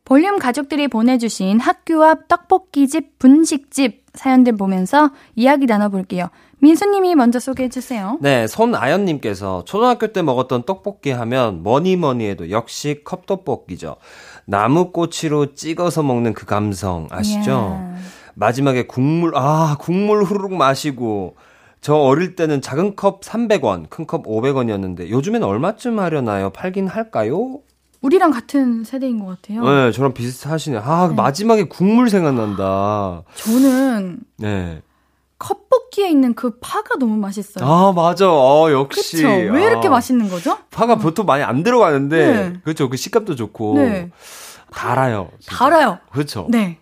[0.05, 6.29] 볼륨 가족들이 보내주신 학교 앞 떡볶이집, 분식집 사연들 보면서 이야기 나눠볼게요.
[6.59, 8.19] 민수님이 먼저 소개해주세요.
[8.21, 13.97] 네, 손아연님께서 초등학교 때 먹었던 떡볶이 하면 뭐니 뭐니 해도 역시 컵떡볶이죠.
[14.45, 17.51] 나무꼬치로 찍어서 먹는 그 감성 아시죠?
[17.51, 17.95] 이야.
[18.35, 21.35] 마지막에 국물, 아, 국물 후루룩 마시고,
[21.83, 26.49] 저 어릴 때는 작은 컵 300원, 큰 컵 500원이었는데, 요즘엔 얼마쯤 하려나요?
[26.51, 27.59] 팔긴 할까요?
[28.01, 29.63] 우리랑 같은 세대인 것 같아요.
[29.63, 30.77] 네, 저랑 비슷하시네.
[30.81, 33.23] 아, 마지막에 국물 생각난다.
[33.35, 34.81] 저는 네.
[35.39, 37.65] 컵볶이에 있는 그 파가 너무 맛있어요.
[37.69, 38.31] 아, 맞아.
[38.31, 39.17] 어, 역시.
[39.17, 39.27] 그쵸?
[39.27, 40.57] 왜 이렇게 아, 맛있는 거죠?
[40.71, 42.53] 파가 보통 많이 안 들어가는데, 네.
[42.63, 42.89] 그렇죠.
[42.89, 43.75] 그 식감도 좋고.
[43.79, 44.09] 네.
[44.71, 45.29] 달아요.
[45.39, 45.57] 진짜.
[45.57, 45.99] 달아요.
[46.13, 46.47] 그렇죠.
[46.49, 46.77] 네.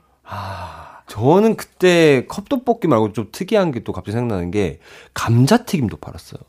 [1.12, 4.80] 저는 그때 컵떡볶이 말고 좀 특이한 게 또 갑자기 생각나는 게
[5.14, 6.39] 감자튀김도 팔았어요.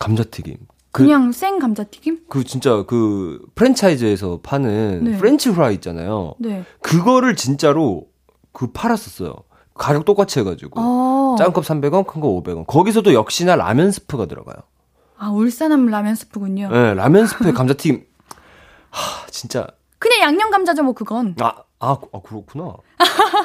[0.00, 0.56] 감자튀김.
[0.90, 2.22] 그, 그냥 생 감자튀김?
[2.28, 5.16] 그 진짜 그 프랜차이즈에서 파는 네.
[5.18, 6.34] 프렌치 프라이 있잖아요.
[6.38, 6.64] 네.
[6.80, 8.06] 그거를 진짜로
[8.52, 9.34] 그 팔았었어요.
[9.74, 10.80] 가격 똑같이 해가지고.
[10.80, 11.36] 어.
[11.38, 12.66] 작은 컵 300원, 큰 거 500원.
[12.66, 14.56] 거기서도 역시나 라면 스프가 들어가요.
[15.18, 16.68] 아, 울산함 라면 스프군요.
[16.72, 18.04] 네, 라면 스프에 감자튀김.
[18.90, 19.66] 하, 진짜.
[19.98, 21.36] 그냥 양념 감자죠, 뭐 그건.
[21.40, 22.74] 아, 아, 아 그렇구나.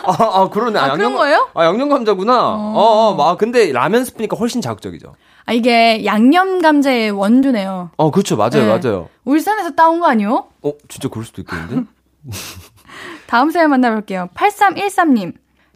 [0.06, 0.80] 아, 아 그러네.
[0.80, 1.50] 아, 그런 거예요?
[1.54, 2.56] 아, 양념 감자구나.
[2.56, 5.14] 어, 어, 아, 근데 라면 스프니까 훨씬 자극적이죠.
[5.46, 7.92] 아, 이게 양념 감자의 원두네요.
[7.98, 8.38] 어, 그렇죠.
[8.38, 8.52] 맞아요.
[8.52, 8.68] 네.
[8.68, 9.10] 맞아요.
[9.26, 10.48] 울산에서 따온 거 아니요?
[10.62, 11.90] 어, 진짜 그럴 수도 있겠는데?
[13.28, 14.30] 다음 사연 만나볼게요.
[14.36, 15.34] 8313님.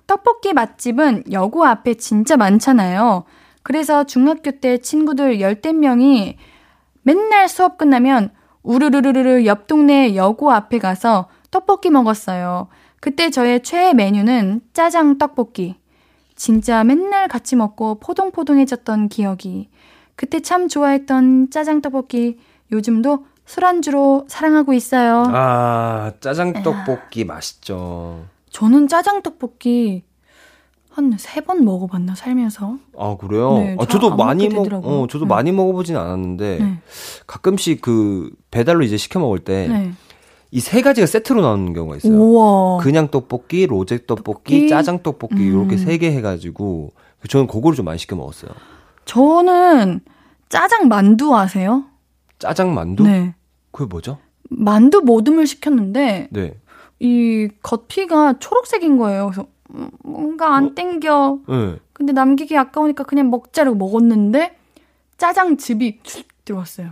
[0.07, 3.23] 떡볶이 맛집은 여고 앞에 진짜 많잖아요.
[3.63, 6.37] 그래서 중학교 때 친구들 열댓 명이
[7.01, 8.31] 맨날 수업 끝나면
[8.61, 12.67] 우르르르르 옆 동네 여고 앞에 가서 떡볶이 먹었어요.
[12.99, 15.75] 그때 저의 최애 메뉴는 짜장 떡볶이.
[16.35, 19.69] 진짜 맨날 같이 먹고 포동포동해졌던 기억이.
[20.17, 22.39] 그때 참 좋아했던 짜장 떡볶이.
[22.73, 25.23] 요즘도 술안주로 사랑하고 있어요.
[25.33, 28.25] 아, 짜장 떡볶이 맛있죠.
[28.49, 30.03] 저는 짜장 떡볶이
[30.91, 32.77] 한 세 번 먹어봤나 살면서.
[32.97, 33.53] 아, 그래요?
[33.59, 34.67] 네, 아, 잘 저도 안 많이 먹.
[34.73, 35.29] 어, 저도 네.
[35.29, 36.79] 많이 먹어보진 않았는데, 네.
[37.27, 39.91] 가끔씩 그, 배달로 이제 시켜 먹을 때, 네.
[40.55, 42.13] 이 세 가지가 세트로 나오는 경우가 있어요.
[42.13, 42.77] 우와.
[42.81, 44.69] 그냥 떡볶이, 로제 떡볶이, 떡볶이?
[44.69, 45.41] 짜장 떡볶이, 음.
[45.41, 46.91] 이렇게 세 개 해가지고,
[47.27, 48.51] 저는 그거를 좀 많이 시켜 먹었어요.
[49.03, 49.99] 저는
[50.49, 51.83] 짜장 만두 아세요?
[52.39, 53.03] 짜장 만두?
[53.03, 53.35] 네.
[53.71, 54.17] 그게 뭐죠?
[54.49, 56.53] 만두 모듬을 시켰는데 네.
[56.99, 59.25] 이 겉피가 초록색인 거예요.
[59.25, 61.39] 그래서 음, 뭔가 안 땡겨.
[61.49, 61.75] 네.
[61.93, 64.55] 근데 남기기 아까우니까 그냥 먹자고 먹었는데
[65.17, 66.91] 짜장즙이 쭉 들어왔어요.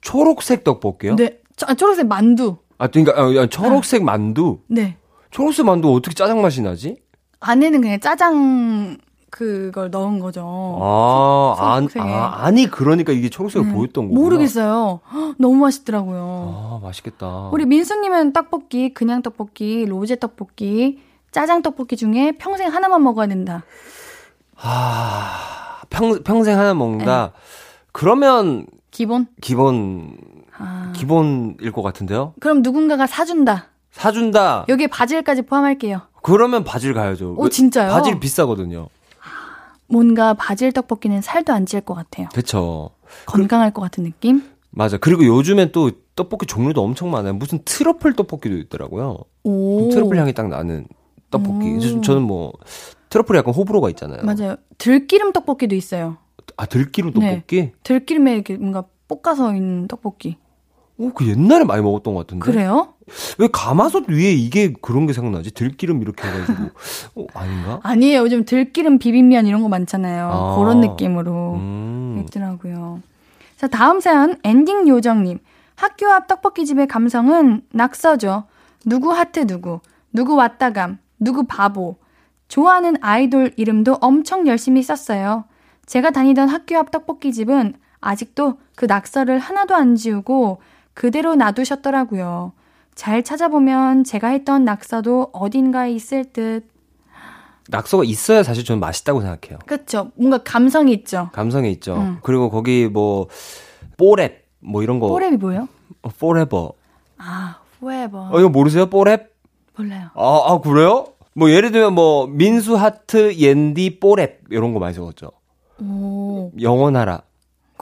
[0.00, 1.16] 초록색 떡볶이요?
[1.16, 1.38] 네.
[1.56, 2.56] 저, 아, 초록색 만두.
[2.82, 4.58] 아, 그러니까 아, 야, 초록색 만두.
[4.66, 4.96] 네.
[5.30, 6.96] 초록색 만두 어떻게 짜장 맛이 나지?
[7.38, 8.98] 안에는 그냥 짜장
[9.30, 10.42] 그걸 넣은 거죠.
[10.82, 11.88] 아, 안.
[11.98, 13.72] 아, 아니 그러니까 이게 초록색을 네.
[13.72, 14.20] 보였던 거구나.
[14.20, 14.98] 모르겠어요.
[15.12, 16.20] 헉, 너무 맛있더라고요.
[16.56, 17.50] 아, 맛있겠다.
[17.52, 23.62] 우리 민수님은 떡볶이, 그냥 떡볶이, 로제 떡볶이, 짜장 떡볶이 중에 평생 하나만 먹어야 된다.
[24.56, 27.26] 아, 평, 평생 하나 먹는다.
[27.32, 27.40] 네.
[27.92, 29.28] 그러면 기본?
[29.40, 30.16] 기본
[30.62, 30.92] 아.
[30.94, 32.34] 기본일 것 같은데요?
[32.40, 33.66] 그럼 누군가가 사준다.
[33.90, 34.64] 사준다.
[34.68, 36.02] 여기에 바질까지 포함할게요.
[36.22, 37.34] 그러면 바질 가야죠.
[37.36, 37.90] 오, 진짜요?
[37.92, 38.88] 바질 비싸거든요.
[39.88, 42.28] 뭔가 바질 떡볶이는 살도 안 찔 것 같아요.
[42.34, 42.90] 그쵸.
[43.26, 44.42] 건강할 것 같은 느낌?
[44.70, 44.96] 맞아.
[44.96, 47.34] 그리고 요즘엔 또 떡볶이 종류도 엄청 많아요.
[47.34, 49.18] 무슨 트러플 떡볶이도 있더라고요.
[49.44, 49.90] 오.
[49.90, 50.86] 트러플 향이 딱 나는
[51.30, 51.74] 떡볶이.
[51.76, 51.80] 오.
[51.80, 52.52] 저- 저는 뭐
[53.10, 54.22] 트러플이 약간 호불호가 있잖아요.
[54.24, 54.56] 맞아요.
[54.78, 56.16] 들기름 떡볶이도 있어요.
[56.56, 57.30] 아 들기름 네.
[57.34, 57.72] 떡볶이?
[57.82, 60.36] 들기름에 이렇게 뭔가 볶아서 있는 떡볶이.
[61.02, 62.44] 오, 그 옛날에 많이 먹었던 것 같은데.
[62.44, 62.94] 그래요?
[63.38, 65.50] 왜 가마솥 위에 이게 그런 게 생각나지?
[65.50, 66.62] 들기름 이렇게 해가지고.
[67.16, 67.80] 어, 아닌가?
[67.82, 68.20] 아니에요.
[68.20, 70.30] 요즘 들기름 비빔면 이런 거 많잖아요.
[70.32, 70.56] 아.
[70.56, 72.24] 그런 느낌으로 음.
[72.24, 73.00] 있더라고요.
[73.56, 75.40] 자, 다음 사연 엔딩 요정님.
[75.74, 78.44] 학교 앞 떡볶이집의 감성은 낙서죠.
[78.86, 79.80] 누구 하트 누구,
[80.12, 81.96] 누구 왔다감, 누구 바보.
[82.46, 85.44] 좋아하는 아이돌 이름도 엄청 열심히 썼어요.
[85.86, 90.60] 제가 다니던 학교 앞 떡볶이집은 아직도 그 낙서를 하나도 안 지우고
[90.94, 92.52] 그대로 놔두셨더라고요.
[92.94, 96.68] 잘 찾아보면 제가 했던 낙서도 어딘가에 있을 듯.
[97.68, 99.58] 낙서가 있어야 사실 저는 맛있다고 생각해요.
[99.66, 100.10] 그쵸?
[100.16, 101.30] 뭔가 감성이 있죠.
[101.32, 101.94] 감성이 있죠.
[101.96, 102.18] 음.
[102.22, 103.28] 그리고 거기 뭐,
[103.96, 105.08] 뽀랩, 뭐 이런 거.
[105.08, 105.68] 뽀랩이 뭐예요?
[106.02, 106.72] 어, forever.
[107.18, 108.26] 아, forever.
[108.34, 108.90] 어, 이거 모르세요?
[108.90, 109.28] 뽀랩?
[109.76, 110.08] 몰라요.
[110.14, 111.06] 아, 아, 그래요?
[111.34, 114.38] 뭐 예를 들면 뭐, 민수 하트, 옌디, 뽀랩.
[114.50, 115.30] 이런 거 많이 적었죠.
[115.80, 117.22] 오, 영원하라.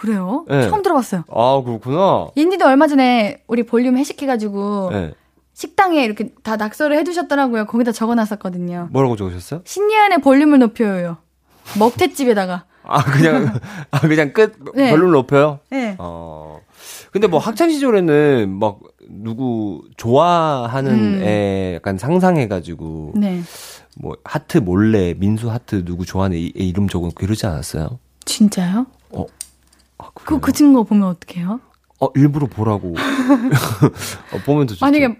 [0.00, 0.46] 그래요?
[0.48, 0.66] 네.
[0.66, 1.24] 처음 들어봤어요.
[1.28, 2.28] 아, 그렇구나.
[2.34, 5.12] 인디도 얼마 전에 우리 볼륨 회식해가지고 네.
[5.52, 7.66] 식당에 이렇게 다 낙서를 해두셨더라고요.
[7.66, 8.88] 거기다 적어놨었거든요.
[8.92, 9.60] 뭐라고 적으셨어요?
[9.66, 11.18] 신예은의 볼륨을 높여요.
[11.78, 12.64] 먹태집에다가.
[12.82, 13.52] 아, 그냥,
[13.92, 14.90] 아, 그냥 끝, 네.
[14.90, 15.60] 별로 높여요?
[15.68, 15.96] 네.
[15.98, 16.60] 어.
[17.12, 21.22] 근데 뭐 학창 시절에는 막 누구 좋아하는 음.
[21.22, 23.42] 애 약간 상상해가지고 네.
[23.98, 27.98] 뭐 하트 몰래 민수 하트 누구 좋아하는 애, 애 이름 적고 그러지 않았어요?
[28.24, 28.86] 진짜요?
[30.20, 30.40] 아, 그?
[30.40, 31.60] 그 친구 보면 어떡해요?
[32.00, 32.94] 어, 일부러 보라고.
[34.32, 34.84] 어, 보면 더 좋죠.
[34.86, 35.18] 만약에,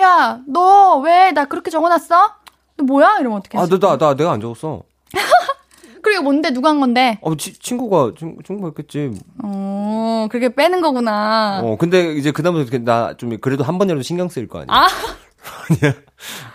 [0.00, 2.34] 야, 너 왜 나 그렇게 적어놨어?
[2.76, 3.18] 너 뭐야?
[3.20, 3.62] 이러면 어떡해?
[3.62, 4.82] 아, 나, 나, 나, 내가 안 적었어.
[6.02, 6.50] 그리고 뭔데?
[6.52, 7.18] 누가 한 건데?
[7.22, 9.12] 어, 치, 친구가, 친, 친구가 했겠지.
[9.42, 11.60] 어, 그렇게 빼는 거구나.
[11.62, 14.72] 어, 근데 이제 그다음부터 나 좀 그래도 한 번이라도 신경 쓰일 거 아니에요?
[14.72, 14.86] 아,
[15.70, 15.94] 아니야.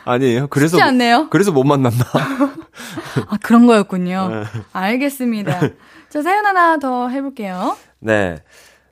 [0.05, 0.47] 아니에요.
[0.47, 1.29] 그래서 쉽지 않네요.
[1.29, 2.03] 그래서 못 만났나?
[3.27, 4.29] 아, 그런 거였군요.
[4.29, 4.43] 네.
[4.73, 5.59] 알겠습니다.
[6.15, 7.75] 자, 사연 하나 더 해볼게요.
[7.99, 8.37] 네.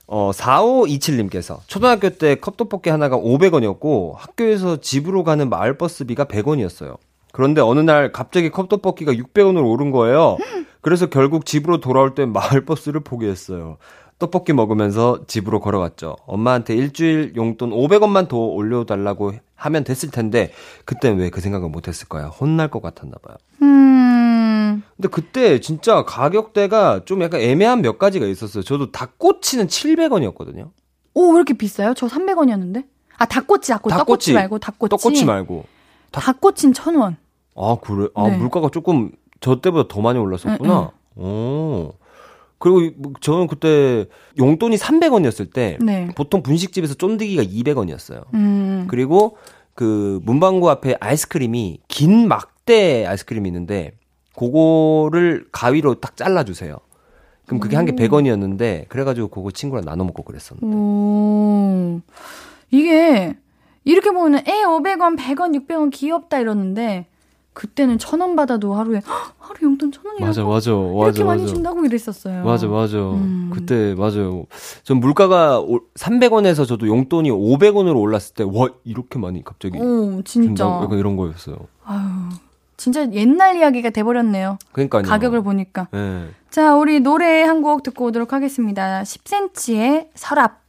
[0.07, 6.97] 어, 4527님께서 초등학교 때 컵떡볶이 하나가 500원이었고 학교에서 집으로 가는 마을버스비가 100원이었어요.
[7.31, 10.37] 그런데 어느 날 갑자기 컵떡볶이가 600원으로 오른 거예요.
[10.81, 13.77] 그래서 결국 집으로 돌아올 때 마을버스를 포기했어요.
[14.19, 16.17] 떡볶이 먹으면서 집으로 걸어갔죠.
[16.25, 19.31] 엄마한테 일주일 용돈 500원만 더 올려달라고
[19.63, 20.51] 하면 됐을 텐데
[20.83, 22.27] 그땐 왜그 생각을 못했을까요?
[22.27, 23.37] 혼날 것 같았나 봐요.
[23.61, 28.63] 음, 근데 그때 진짜 가격대가 좀 약간 애매한 몇 가지가 있었어요.
[28.63, 30.71] 저도 닭꼬치는 700원이었거든요.
[31.13, 31.93] 오, 왜 이렇게 비싸요?
[31.93, 32.83] 저 300원이었는데?
[33.17, 33.95] 아, 닭꼬치, 닭꼬치.
[33.97, 34.89] 떡꼬치 말고 닭꼬치.
[34.89, 35.65] 떡꼬치 말고.
[36.11, 37.15] 닭꼬치는 천 원.
[37.55, 38.09] 아, 그래?
[38.15, 38.37] 아, 네.
[38.37, 40.91] 물가가 조금 저 때보다 더 많이 올랐었구나.
[41.15, 41.93] 오.
[42.63, 44.05] 그리고 이- 뭐 저는 그때
[44.39, 46.07] 용돈이 300원이었을 때 네.
[46.15, 48.23] 보통 분식집에서 쫀디기가 200원이었어요.
[48.35, 48.85] 음.
[48.89, 49.35] 그리고
[49.75, 53.91] 그 문방구 앞에 아이스크림이 긴 막대 아이스크림이 있는데
[54.33, 56.77] 그거를 가위로 딱 잘라주세요.
[57.47, 60.65] 그럼 그게 한 개 100원이었는데 그래가지고 그거 친구랑 나눠 먹고 그랬었는데.
[60.73, 61.99] 오.
[62.71, 63.35] 이게
[63.83, 67.07] 이렇게 보면 에 500원, 100원, 600원 귀엽다 이러는데
[67.53, 71.41] 그때는 천 원 받아도 하루에 헉, 하루 용돈 천 원이라고 맞아, 맞아, 이렇게 맞아, 많이
[71.43, 71.53] 맞아.
[71.53, 72.43] 준다고 이랬었어요.
[72.43, 72.97] 맞아, 맞아.
[72.97, 73.51] 음.
[73.53, 74.45] 그때, 맞아요.
[74.83, 75.61] 전 물가가
[75.95, 80.47] 300원에서 저도 용돈이 500원으로 올랐을 때, 와, 이렇게 많이 갑자기 오, 진짜.
[80.47, 80.83] 준다고?
[80.85, 81.57] 약간 이런 거였어요.
[81.85, 81.99] 아유,
[82.77, 84.57] 진짜 옛날 이야기가 돼버렸네요.
[84.71, 85.03] 그러니까요.
[85.03, 85.87] 가격을 보니까.
[85.93, 86.25] 예.
[86.49, 89.03] 자, 우리 노래 한 곡 듣고 오도록 하겠습니다.
[89.03, 90.61] 10cm의 서랍.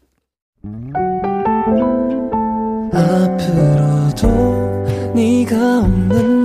[3.44, 6.44] 앞으로도 네가 없는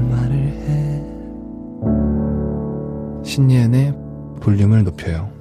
[3.31, 3.93] 신예은의
[4.41, 5.31] 볼륨을 높여요.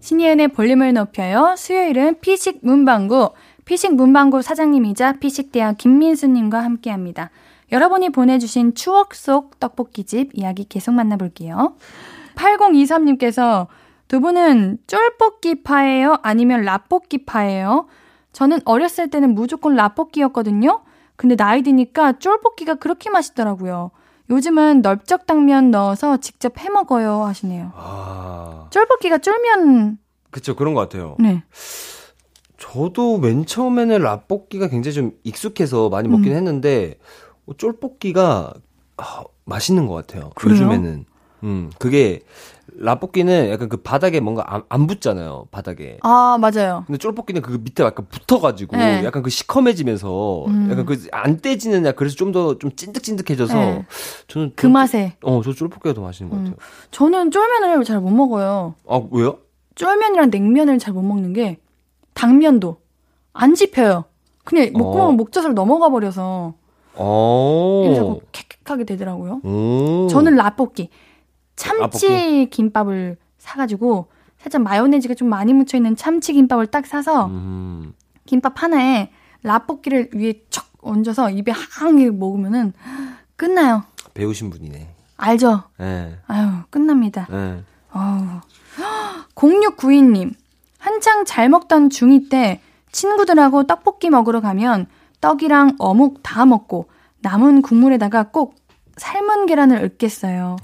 [0.00, 1.54] 신예은의 볼륨을 높여요.
[1.58, 3.32] 수요일은 피식 문방구,
[3.66, 7.28] 피식 문방구 사장님이자 피식대학 김민수님과 함께 합니다.
[7.72, 11.76] 여러분이 보내주신 추억 속 떡볶이집 이야기 계속 만나볼게요.
[12.36, 13.66] 8023님께서
[14.08, 16.20] 두 분은 쫄볶이파예요?
[16.22, 17.86] 아니면 라볶이파예요?
[18.32, 20.84] 저는 어렸을 때는 무조건 라볶이였거든요?
[21.16, 23.90] 근데 나이 드니까 쫄볶이가 그렇게 맛있더라고요.
[24.30, 27.72] 요즘은 넓적 당면 넣어서 직접 해 먹어요 하시네요.
[27.74, 29.98] 아, 쫄볶이가 쫄면
[30.30, 31.16] 그쵸, 그런 것 같아요.
[31.20, 31.42] 네.
[32.58, 36.36] 저도 맨 처음에는 라볶이가 굉장히 좀 익숙해서 많이 먹긴 음.
[36.36, 36.98] 했는데,
[37.46, 38.52] 어, 쫄볶이가,
[38.96, 40.30] 아, 맛있는 것 같아요.
[40.34, 40.54] 그래요?
[40.56, 41.04] 요즘에는.
[41.44, 42.22] 음, 그게,
[42.76, 45.98] 라볶이는 약간 그 바닥에 뭔가 안, 안 붙잖아요, 바닥에.
[46.02, 46.82] 아 맞아요.
[46.86, 49.04] 근데 쫄볶이는 그 밑에 약간 붙어가지고 네.
[49.04, 50.68] 약간 그 시커매지면서 음.
[50.70, 53.86] 약간 그 안 떼지는 약 그래서 좀더좀 찐득찐득해져서 네.
[54.26, 56.44] 저는 그 쫄- 맛에 어, 저 쫄볶이가 더 맛있는 것 음.
[56.44, 56.56] 같아요.
[56.90, 58.74] 저는 쫄면을 잘 못 먹어요.
[58.88, 59.38] 아, 왜요?
[59.76, 61.58] 쫄면이랑 냉면을 잘 못 먹는 게
[62.14, 62.78] 당면도
[63.32, 64.04] 안 집혀요.
[64.44, 65.12] 그냥 목구멍 어.
[65.12, 66.54] 목젖을 넘어가 버려서
[66.96, 67.82] 어.
[67.86, 69.40] 이게 자꾸 캑캑하게 되더라고요.
[69.44, 70.06] 오.
[70.08, 70.88] 저는 라볶이
[71.56, 72.50] 참치 라볶이?
[72.50, 77.94] 김밥을 사가지고 살짝 마요네즈가 좀 많이 묻혀 있는 참치 김밥을 딱 사서 음.
[78.26, 79.10] 김밥 하나에
[79.42, 82.72] 라볶이를 위에 척 얹어서 입에 항하게 먹으면은
[83.36, 83.84] 끝나요.
[84.14, 84.94] 배우신 분이네.
[85.16, 85.62] 알죠?
[85.80, 86.18] 예.
[86.26, 87.26] 아유 끝납니다.
[87.30, 87.62] 예.
[87.90, 88.40] 아우.
[89.34, 90.34] 0692님,
[90.78, 92.60] 한창 잘 먹던 중2 때
[92.92, 94.86] 친구들하고 떡볶이 먹으러 가면
[95.20, 96.88] 떡이랑 어묵 다 먹고
[97.20, 98.56] 남은 국물에다가 꼭
[98.96, 100.56] 삶은 계란을 읊겠어요.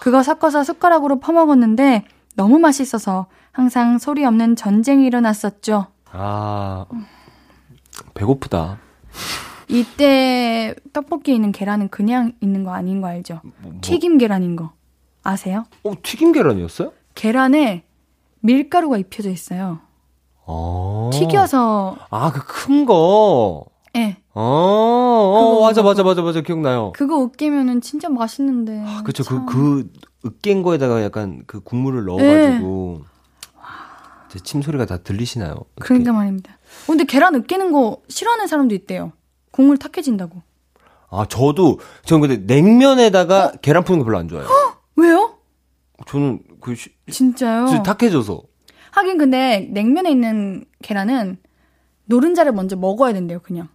[0.00, 2.04] 그거 섞어서 숟가락으로 퍼먹었는데
[2.36, 5.86] 너무 맛있어서 항상 소리 없는 전쟁이 일어났었죠.
[6.12, 6.86] 아.
[8.14, 8.78] 배고프다.
[9.68, 13.40] 이때 떡볶이에 있는 계란은 그냥 있는 거 아닌 거 알죠?
[13.42, 13.72] 뭐, 뭐.
[13.82, 14.72] 튀김 계란인 거
[15.24, 15.64] 아세요?
[15.84, 16.92] 어, 튀김 계란이었어요?
[17.14, 17.84] 계란에
[18.40, 19.80] 밀가루가 입혀져 있어요.
[20.46, 21.10] 어.
[21.12, 23.66] 튀겨서 아, 그 큰 거.
[23.96, 24.16] 예.
[24.34, 25.82] 어, 어, 그거 맞아.
[25.82, 26.92] 맞아, 맞아, 맞아, 기억나요.
[26.94, 28.82] 그거 으깨면은 진짜 맛있는데.
[28.86, 29.46] 아, 그쵸, 참.
[29.46, 29.90] 그,
[30.22, 33.02] 그, 으깬 거에다가 약간 그 국물을 넣어가지고.
[34.28, 35.54] 제 침소리가 다 들리시나요?
[35.54, 35.64] 네.
[35.80, 36.52] 그러니까 말입니다.
[36.52, 39.12] 어, 근데 계란 으깨는 거 싫어하는 사람도 있대요.
[39.52, 40.42] 국물 탁해진다고.
[41.10, 43.52] 아, 저도, 저는 근데 냉면에다가 어?
[43.62, 44.48] 계란 푸는 거 별로 안 좋아해요.
[44.96, 45.38] 왜요?
[46.06, 47.66] 저는 그, 시- 진짜요?
[47.66, 48.42] 진짜 탁해져서.
[48.90, 51.38] 하긴 근데 냉면에 있는 계란은
[52.04, 53.68] 노른자를 먼저 먹어야 된대요, 그냥.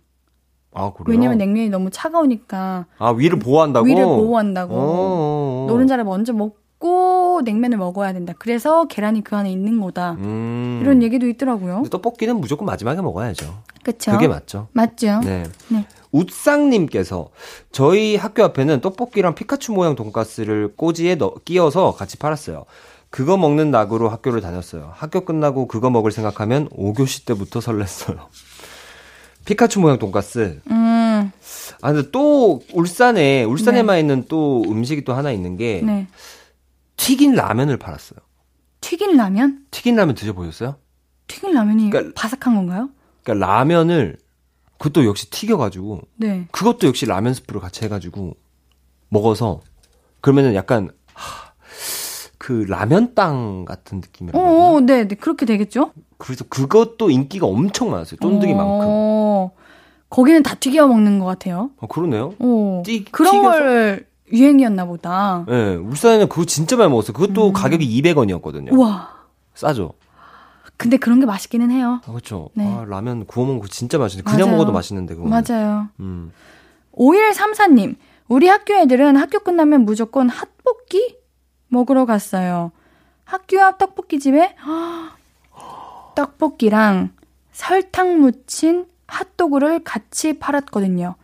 [0.74, 1.06] 아, 그래요?
[1.08, 3.86] 왜냐면 냉면이 너무 차가우니까 아, 위를 보호한다고?
[3.86, 4.74] 위를 보호한다고.
[4.74, 5.66] 어, 어, 어.
[5.68, 8.34] 노른자를 먼저 먹고 냉면을 먹어야 된다.
[8.38, 10.14] 그래서 계란이 그 안에 있는 거다.
[10.20, 10.80] 음.
[10.82, 11.84] 이런 얘기도 있더라고요.
[11.90, 13.46] 떡볶이는 무조건 마지막에 먹어야죠.
[13.84, 14.12] 그쵸?
[14.12, 14.68] 그게 맞죠.
[14.74, 15.20] 맞죠?
[15.24, 15.44] 네.
[15.70, 15.86] 네.
[16.12, 17.30] 웃상님께서
[17.72, 22.66] 저희 학교 앞에는 떡볶이랑 피카츄 모양 돈가스를 꼬지에 넣, 끼워서 같이 팔았어요.
[23.10, 24.92] 그거 먹는 낙으로 학교를 다녔어요.
[24.94, 28.18] 학교 끝나고 그거 먹을 생각하면 5교시 때부터 설렜어요.
[29.46, 30.62] 피카츄 모양 돈가스.
[30.70, 31.32] 음,
[31.82, 36.08] 아, 근데 또 울산에, 울산에만 있는 또 음식이 또 하나 있는 게 네.
[36.98, 38.20] 튀긴 라면을 팔았어요.
[38.82, 39.66] 튀긴 라면?
[39.72, 40.76] 튀긴 라면 드셔보셨어요?
[41.28, 42.90] 튀긴 라면이 그러니까- 바삭한 건가요?
[43.24, 44.18] 그러니까 라면을
[44.78, 46.48] 그것도 역시 튀겨가지고 네.
[46.52, 48.36] 그것도 역시 라면 스프를 같이 해가지고
[49.10, 49.62] 먹어서
[50.20, 51.54] 그러면은 약간 하,
[52.38, 54.70] 그 라면 빵 같은 느낌이라고 되나?
[54.72, 55.94] 어, 네, 네, 그렇게 되겠죠?
[56.18, 58.18] 그래서 그것도 인기가 엄청 많았어요.
[58.22, 58.86] 쫀득이만큼.
[60.14, 61.72] 어, 거기는 다 튀겨 먹는 것 같아요.
[61.80, 62.34] 어, 그러네요.
[62.40, 65.46] 어, 튀- 그런 튀겨서- 걸 유행이었나 보다.
[65.50, 67.14] 예, 울산에는 그거 진짜 많이 먹었어요.
[67.14, 67.54] 그것도 음.
[67.54, 68.74] 가격이 200원이었거든요.
[68.74, 69.10] 우와.
[69.56, 69.94] 싸죠?
[70.78, 72.00] 근데 그런 게 맛있기는 해요.
[72.06, 72.50] 아, 그렇죠.
[72.56, 72.66] 네.
[72.68, 74.52] 아, 라면 구워 먹는 거 진짜 맛있는데 그냥.
[74.52, 75.28] 먹어도 맛있는데 그거.
[75.30, 75.88] 맞아요.
[76.00, 76.32] 음.
[76.98, 77.96] 5134님,
[78.28, 81.16] 우리 학교 애들은 학교 끝나면 무조건 핫볶이
[81.68, 82.72] 먹으러 갔어요.
[83.26, 84.56] 학교 앞 떡볶이집에
[86.16, 87.12] 떡볶이랑
[87.52, 91.16] 설탕 묻힌 핫도그를 같이 팔았거든요.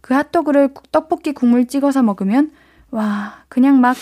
[0.00, 2.50] 그 핫도그를 국- 떡볶이 국물 찍어서 먹으면
[2.90, 3.96] 와, 그냥 막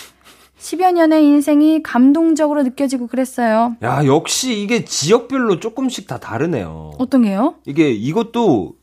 [0.58, 3.76] 10여 년의 인생이 감동적으로 느껴지고 그랬어요.
[3.82, 6.92] 야, 역시 이게 지역별로 조금씩 다 다르네요.
[6.98, 7.54] 어떤 게요?
[7.66, 8.74] 이게 이것도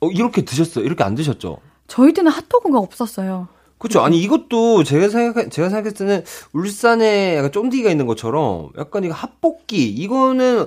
[0.00, 0.84] 어, 이렇게 드셨어요?
[0.84, 1.58] 이렇게 안 드셨죠?
[1.86, 3.46] 저희 때는 핫도그가 없었어요.
[3.82, 4.00] 그렇죠.
[4.00, 9.88] 아니 이것도 제가 생각 제가 생각했을 때는 울산에 약간 쫀디가 있는 것처럼 약간 이거 핫볶이
[9.88, 10.66] 이거는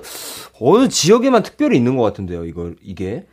[0.60, 2.44] 어느 지역에만 특별히 있는 것 같은데요.
[2.44, 3.26] 이거 이게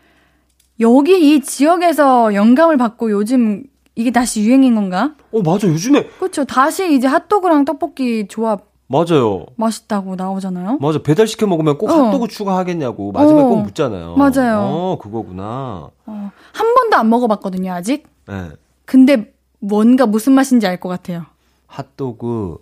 [0.80, 3.64] 여기 이 지역에서 영감을 받고 요즘
[3.96, 5.16] 이게 다시 유행인 건가?
[5.34, 6.46] 어 맞아 요즘에 그렇죠.
[6.46, 9.46] 다시 이제 핫도그랑 떡볶이 조합 맞아요.
[9.58, 10.78] 맛있다고 나오잖아요.
[10.80, 12.06] 맞아 배달 시켜 먹으면 꼭 어.
[12.06, 13.48] 핫도그 추가하겠냐고 마지막에 어.
[13.50, 14.16] 꼭 묻잖아요.
[14.16, 14.60] 맞아요.
[14.62, 15.90] 어 그거구나.
[16.06, 18.08] 어, 한 번도 안 먹어봤거든요, 아직.
[18.30, 18.48] 네.
[18.86, 19.33] 근데
[19.68, 21.26] 뭔가 무슨 맛인지 알 것 같아요.
[21.68, 22.58] 핫도그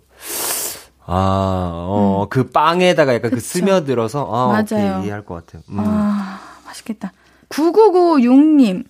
[1.04, 3.38] 아, 어, 그 빵에다가 약간 그 음.
[3.38, 3.48] 그쵸.
[3.58, 4.98] 스며들어서, 아, 맞아요.
[4.98, 5.62] 오케이, 이해할 것 같아요.
[5.70, 5.78] 음.
[5.80, 7.12] 아, 맛있겠다.
[7.48, 8.84] 9996님.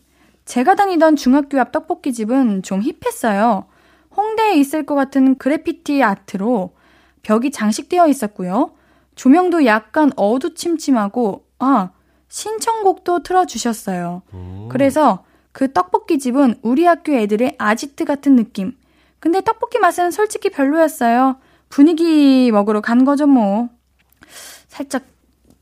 [0.44, 3.64] 제가 다니던 중학교 앞 떡볶이집은 좀 힙했어요.
[4.14, 6.74] 홍대에 있을 것 같은 그래피티 아트로
[7.22, 8.72] 벽이 장식되어 있었고요.
[9.14, 11.90] 조명도 약간 어두침침하고, 아,
[12.28, 14.22] 신청곡도 틀어주셨어요.
[14.34, 14.68] 음.
[14.70, 18.72] 그래서 그 떡볶이 집은 우리 학교 애들의 아지트 같은 느낌.
[19.20, 21.36] 근데 떡볶이 맛은 솔직히 별로였어요.
[21.68, 23.68] 분위기 먹으러 간 거죠, 뭐.
[24.68, 25.05] 살짝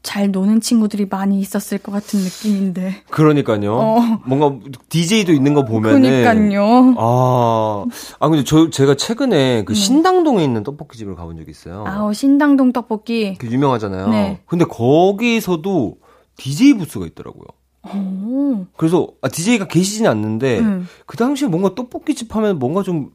[0.03, 3.03] 잘 노는 친구들이 많이 있었을 것 같은 느낌인데.
[3.11, 3.74] 그러니까요.
[3.74, 3.99] 어.
[4.24, 6.01] 뭔가 DJ도 있는 거 보면은.
[6.01, 6.95] 그니까요.
[6.97, 7.84] 아,
[8.18, 11.84] 아 근데 저 제가 최근에 그 신당동에 있는 떡볶이 집을 가본 적이 있어요.
[11.84, 11.91] 네.
[11.91, 13.36] 아우, 신당동 떡볶이.
[13.38, 14.09] 그 유명하잖아요.
[14.09, 14.41] 네.
[14.47, 15.99] 근데 거기서도
[16.38, 17.45] DJ 부스가 있더라고요.
[17.83, 18.66] 오.
[18.76, 20.87] 그래서 아, DJ가 계시진 않는데 음.
[21.07, 23.11] 그 당시에 뭔가 떡볶이 집 하면 뭔가 좀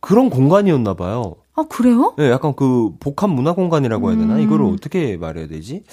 [0.00, 1.36] 그런 공간이었나 봐요.
[1.54, 2.14] 아, 그래요?
[2.18, 4.36] 네, 약간 그 복합 문화 공간이라고 해야 되나?
[4.36, 4.40] 음.
[4.40, 5.84] 이거를 어떻게 말해야 되지?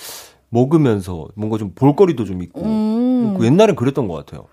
[0.50, 2.62] 먹으면서 뭔가 좀 볼거리도 좀 있고.
[2.62, 3.38] 오.
[3.40, 4.46] 그 옛날엔 그랬던 것 같아요.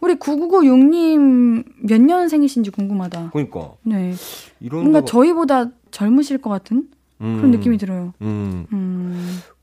[0.00, 3.30] 우리 9996님 몇 년생이신지 궁금하다.
[3.32, 4.12] 그러니까 네.
[4.60, 6.88] 이런 뭔가 저희보다 젊으실 것 같은
[7.18, 8.12] 그런 음, 느낌이 들어요.
[8.20, 8.66] 음.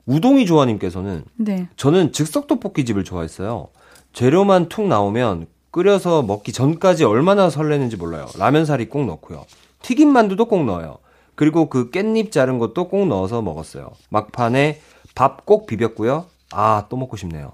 [0.08, 0.14] 음.
[0.14, 1.68] 우동이 조아님께서는 네.
[1.78, 3.68] 저는 즉석 떡볶이 집을 좋아했어요.
[4.14, 8.28] 재료만 툭 나오면 끓여서 먹기 전까지 얼마나 설레는지 몰라요.
[8.38, 9.46] 라면 사리 꼭 넣고요.
[9.82, 10.98] 튀김 만두도 꼭 넣어요.
[11.36, 13.92] 그리고 그 깻잎 자른 것도 꼭 넣어서 먹었어요.
[14.10, 14.80] 막판에
[15.16, 16.26] 밥 꼭 비볐고요.
[16.52, 17.54] 아, 또 먹고 싶네요.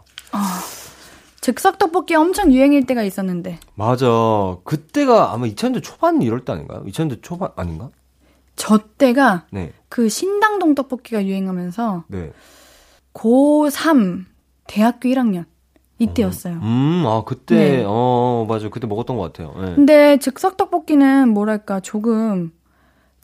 [1.42, 4.06] 즉석 떡볶이 엄청 유행일 때가 있었는데 맞아.
[4.66, 6.84] 그때가 아마 2000년대 초반 이럴 때 아닌가요?
[6.86, 7.90] 2000년대 초반 아닌가?
[8.60, 9.72] 저 때가 네.
[9.88, 12.32] 그 신당동 떡볶이가 유행하면서 네.
[13.14, 14.26] 고3
[14.68, 15.46] 대학교 1학년
[15.98, 16.56] 이때였어요.
[16.56, 17.84] 음, 아, 그때, 네.
[17.88, 18.68] 어, 맞아.
[18.70, 19.56] 그때 먹었던 것 같아요.
[19.62, 19.76] 네.
[19.76, 22.52] 근데 즉석 떡볶이는 뭐랄까 조금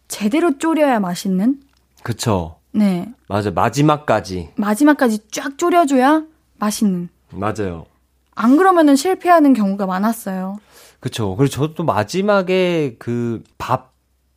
[0.07, 1.59] 제대로 졸여야 맛있는?
[2.01, 2.55] 그쵸.
[2.71, 3.11] 네.
[3.27, 3.51] 맞아.
[3.51, 4.51] 마지막까지.
[4.55, 6.23] 마지막까지 쫙 졸여줘야
[6.59, 7.09] 맛있는.
[7.31, 7.85] 맞아요.
[8.35, 10.59] 안 그러면은 실패하는 경우가 많았어요.
[11.01, 11.35] 그쵸.
[11.35, 13.94] 그리고 저도 또 마지막에 그 밥,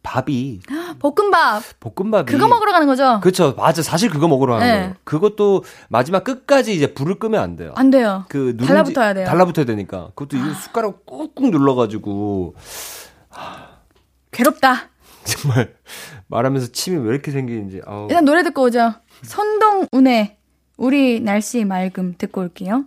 [0.09, 0.61] 밥이,
[1.00, 2.24] 볶음밥 볶음밥이.
[2.26, 3.20] 그거 먹으러 가는 거죠?
[3.22, 3.54] 그쵸.
[3.59, 3.82] 맞아.
[3.82, 4.78] 사실 그거 먹으러 가는 네.
[4.80, 4.94] 거예요.
[5.04, 7.74] 그것도 마지막 끝까지 이제 불을 끄면 안 돼요.
[7.76, 8.24] 안 돼요.
[8.30, 9.26] 그 누룽지- 달라붙어야 돼요.
[9.26, 9.30] 아.
[9.30, 10.09] 달라붙어야 되니까.
[10.14, 12.54] 그것도 이거 숟가락 꾹꾹 눌러 가지고.
[14.30, 14.88] 괴롭다.
[15.24, 15.74] 정말
[16.28, 17.82] 말하면서 침이 왜 이렇게 생기는지.
[17.86, 18.06] 아우.
[18.09, 18.94] 일단 노래 듣고 오죠.
[19.24, 20.38] 손동운의
[20.78, 22.84] 우리 날씨 맑음 듣고 올게요.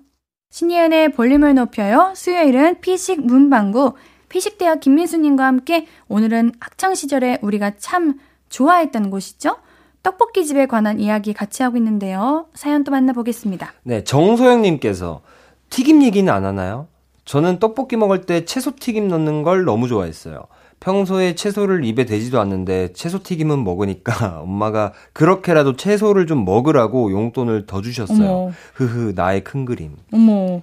[0.50, 2.14] 신예은의 볼륨을 높여요.
[2.16, 3.94] 수요일은 피식 문방구
[4.32, 8.16] 피식대학 김민수님과 함께 오늘은 학창 시절에 우리가 참
[8.48, 9.58] 좋아했던 곳이죠.
[10.04, 12.48] 떡볶이 집에 관한 이야기 같이 하고 있는데요.
[12.54, 13.74] 사연 또 만나보겠습니다.
[13.84, 15.22] 네, 정소영님께서
[15.70, 16.88] 튀김 얘기는 안 하나요?
[17.26, 20.46] 저는 떡볶이 먹을 때 채소 튀김 넣는 걸 너무 좋아했어요.
[20.80, 27.82] 평소에 채소를 입에 대지도 않는데 채소 튀김은 먹으니까 엄마가 그렇게라도 채소를 좀 먹으라고 용돈을 더
[27.82, 28.30] 주셨어요.
[28.30, 28.52] 어머.
[28.76, 29.98] 흐흐, 나의 큰 그림.
[30.14, 30.62] 어머,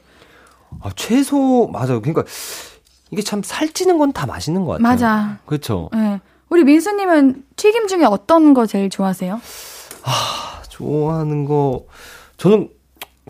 [0.81, 2.01] 아, 채소, 맞아요.
[2.01, 2.25] 그러니까
[3.11, 4.83] 이게 참 살찌는 건 다 맛있는 것 같아요.
[4.83, 5.39] 맞아.
[5.47, 5.89] 그렇죠.
[5.93, 6.21] 네.
[6.51, 9.41] 우리 민수님은 튀김 중에 어떤 거 제일 좋아하세요?
[10.69, 11.85] 좋아하는 거,
[12.37, 12.71] 저는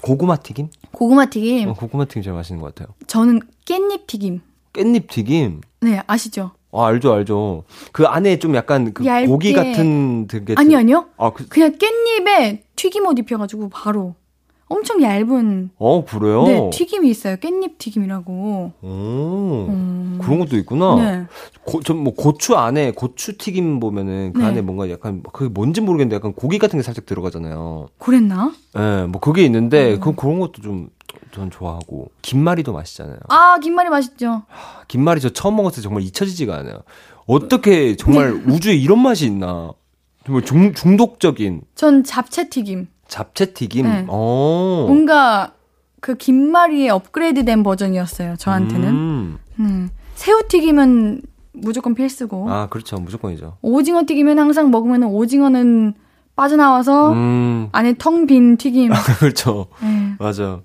[0.03, 0.69] 고구마 튀김?
[0.93, 1.69] 고구마 튀김.
[1.71, 2.95] 어, 고구마 튀김 제일 맛있는 것 같아요.
[3.07, 4.41] 저는 깻잎 튀김.
[4.75, 5.61] 깻잎 튀김.
[5.81, 6.53] 네, 아시죠?
[6.73, 7.65] 아, 알죠, 알죠.
[7.93, 9.27] 그 안에 좀 약간 그 얇게.
[9.27, 11.07] 고기 같은 되게 아니, 아니요.
[11.17, 14.15] 아, 그, 그냥 깻잎에 튀김옷 입혀가지고 바로
[14.69, 16.45] 엄청 얇은 어, 그래요?
[16.45, 17.37] 네, 튀김이 있어요.
[17.37, 18.33] 깻잎 튀김이라고.
[18.83, 18.87] 오,
[19.69, 20.19] 음.
[20.23, 20.95] 그런 것도 있구나.
[20.97, 21.27] 네.
[21.65, 24.47] 고, 전뭐 고추 안에 고추 튀김 보면은 그 네.
[24.47, 27.89] 안에 뭔가 약간 그게 뭔지 모르겠는데 약간 고기 같은 게 살짝 들어가잖아요.
[27.99, 28.53] 그랬나?
[28.77, 30.01] 예, 네, 뭐 그게 있는데 음.
[30.01, 30.91] 그 그런 것도 좀
[31.33, 33.19] 전 좋아하고 김말이도 맛있잖아요.
[33.29, 34.43] 아, 김말이 맛있죠.
[34.89, 36.83] 김말이 저 처음 먹었을 때 정말 잊혀지지가 않아요.
[37.27, 38.53] 어떻게 정말 네.
[38.53, 39.73] 우주에 이런 맛이 있나?
[40.25, 42.89] 정말 중, 중독적인 전 잡채 튀김.
[43.09, 43.87] 잡채 튀김.
[43.87, 44.05] 네.
[44.09, 44.85] 어.
[44.87, 45.53] 뭔가
[46.01, 48.37] 그 김말이의 업그레이드된 버전이었어요.
[48.37, 48.89] 저한테는.
[48.89, 49.39] 음.
[49.59, 49.91] 음.
[50.15, 52.51] 새우 튀김은 무조건 필수고.
[52.51, 52.97] 아, 그렇죠.
[52.99, 53.57] 무조건이죠.
[53.63, 55.95] 오징어 튀김은 항상 먹으면 오징어는
[56.37, 57.69] 빠져나와서 음.
[57.73, 58.93] 안에 텅 빈 튀김.
[59.19, 59.67] 그렇죠.
[59.83, 60.15] 네.
[60.21, 60.61] 맞아.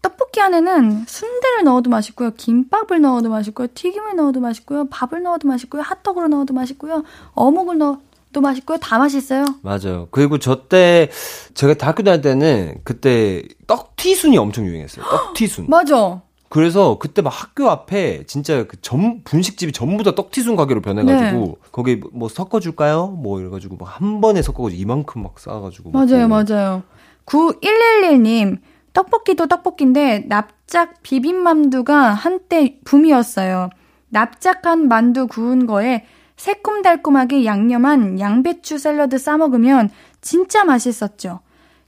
[0.00, 2.30] 떡볶이 안에는 순대를 넣어도 맛있고요.
[2.36, 3.68] 김밥을 넣어도 맛있고요.
[3.74, 4.86] 튀김을 넣어도 맛있고요.
[4.88, 5.82] 밥을 넣어도 맛있고요.
[5.82, 7.04] 핫도그를 넣어도 맛있고요.
[7.34, 7.98] 어묵을 넣어
[8.32, 8.78] 도 맛있고요.
[8.78, 9.44] 다 맛있어요.
[9.62, 10.08] 맞아요.
[10.10, 11.10] 그리고 저 때
[11.54, 15.04] 제가 대학교 다닐 때는 그때 떡튀순이 엄청 유행했어요.
[15.10, 15.66] 떡튀순.
[15.68, 16.22] 맞아.
[16.48, 21.54] 그래서 그때 막 학교 앞에 진짜 그 전 분식집이 전부 다 떡튀순 가게로 변해가지고 네.
[21.72, 23.06] 거기 뭐 섞어줄까요?
[23.08, 26.44] 뭐 이래가지고 막 한 번에 섞어가지고 이만큼 막 쌓아가지고 맞아요, 먹고.
[26.52, 26.82] 맞아요.
[27.26, 28.58] 9111님,
[28.92, 33.70] 떡볶이도 떡볶인데 납작 비빔만두가 한때 붐이었어요.
[34.10, 36.04] 납작한 만두 구운 거에
[36.42, 39.90] 새콤달콤하게 양념한 양배추 샐러드 싸먹으면
[40.20, 41.38] 진짜 맛있었죠.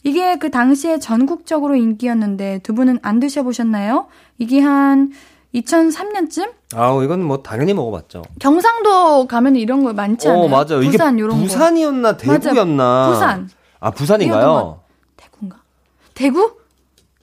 [0.04, 4.06] 이게 그 당시에 전국적으로 인기였는데 두 분은 안 드셔보셨나요?
[4.38, 5.12] 이게 한
[5.56, 6.52] 2003년쯤?
[6.76, 8.22] 아우 이건 뭐 당연히 먹어봤죠.
[8.38, 10.44] 경상도 가면 이런 거 많지 않아요?
[10.44, 10.82] 어 맞아요.
[10.82, 11.42] 이게 부산 요런 거.
[11.42, 13.10] 부산이었나 대구였나?
[13.10, 13.50] 부산.
[13.80, 14.80] 아 부산인가요?
[15.16, 15.56] 대구인가?
[16.14, 16.58] 대구?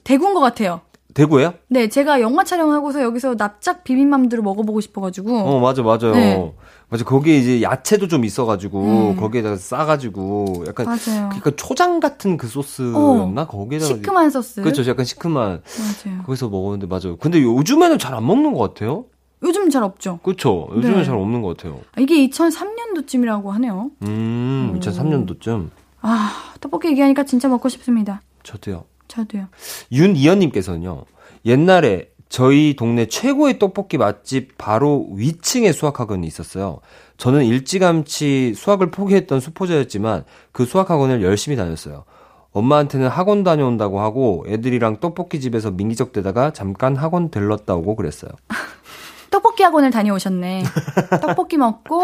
[0.04, 0.82] 대구인 것 같아요.
[1.14, 1.54] 대구예요?
[1.68, 5.38] 네, 제가 영화 촬영하고서 여기서 납작 비빔만두를 먹어보고 싶어가지고.
[5.38, 6.12] 어 맞아 맞아요.
[6.12, 6.54] 네.
[6.92, 9.16] 맞아 거기에 이제 야채도 좀 있어가지고 음.
[9.16, 11.30] 거기에다가 싸가지고 약간 맞아요.
[11.30, 14.60] 그러니까 초장 같은 그 소스였나 거기에다가 시큼한 소스.
[14.60, 15.62] 그렇죠 약간 시큼한
[16.04, 16.22] 맞아요.
[16.26, 17.16] 거기서 먹었는데 맞아요.
[17.16, 19.06] 근데 요즘에는 잘 안 먹는 것 같아요.
[19.42, 20.18] 요즘 잘 없죠.
[20.22, 20.68] 그렇죠.
[20.76, 21.04] 요즘엔 네.
[21.04, 21.80] 잘 없는 것 같아요.
[21.96, 23.90] 아, 이게 2003년도쯤이라고 하네요.
[24.02, 25.70] 음, 2003년도쯤
[26.02, 28.20] 아, 떡볶이 얘기하니까 진짜 먹고 싶습니다.
[28.42, 28.84] 저도요.
[29.08, 29.46] 저도요.
[29.90, 31.04] 윤이연님께서는요.
[31.46, 36.80] 옛날에 저희 동네 최고의 떡볶이 맛집 바로 위층에 수학학원이 있었어요.
[37.18, 42.04] 저는 일찌감치 수학을 포기했던 수포자였지만 그 수학학원을 열심히 다녔어요.
[42.52, 48.30] 엄마한테는 학원 다녀온다고 하고 애들이랑 떡볶이 집에서 민기적 대다가 잠깐 학원 들렀다 오고 그랬어요.
[49.30, 50.62] 떡볶이 학원을 다녀오셨네.
[51.20, 52.02] 떡볶이 먹고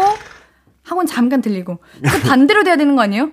[0.83, 1.79] 학원 잠깐 들리고.
[2.03, 3.31] 그 반대로 돼야 되는 거 아니에요?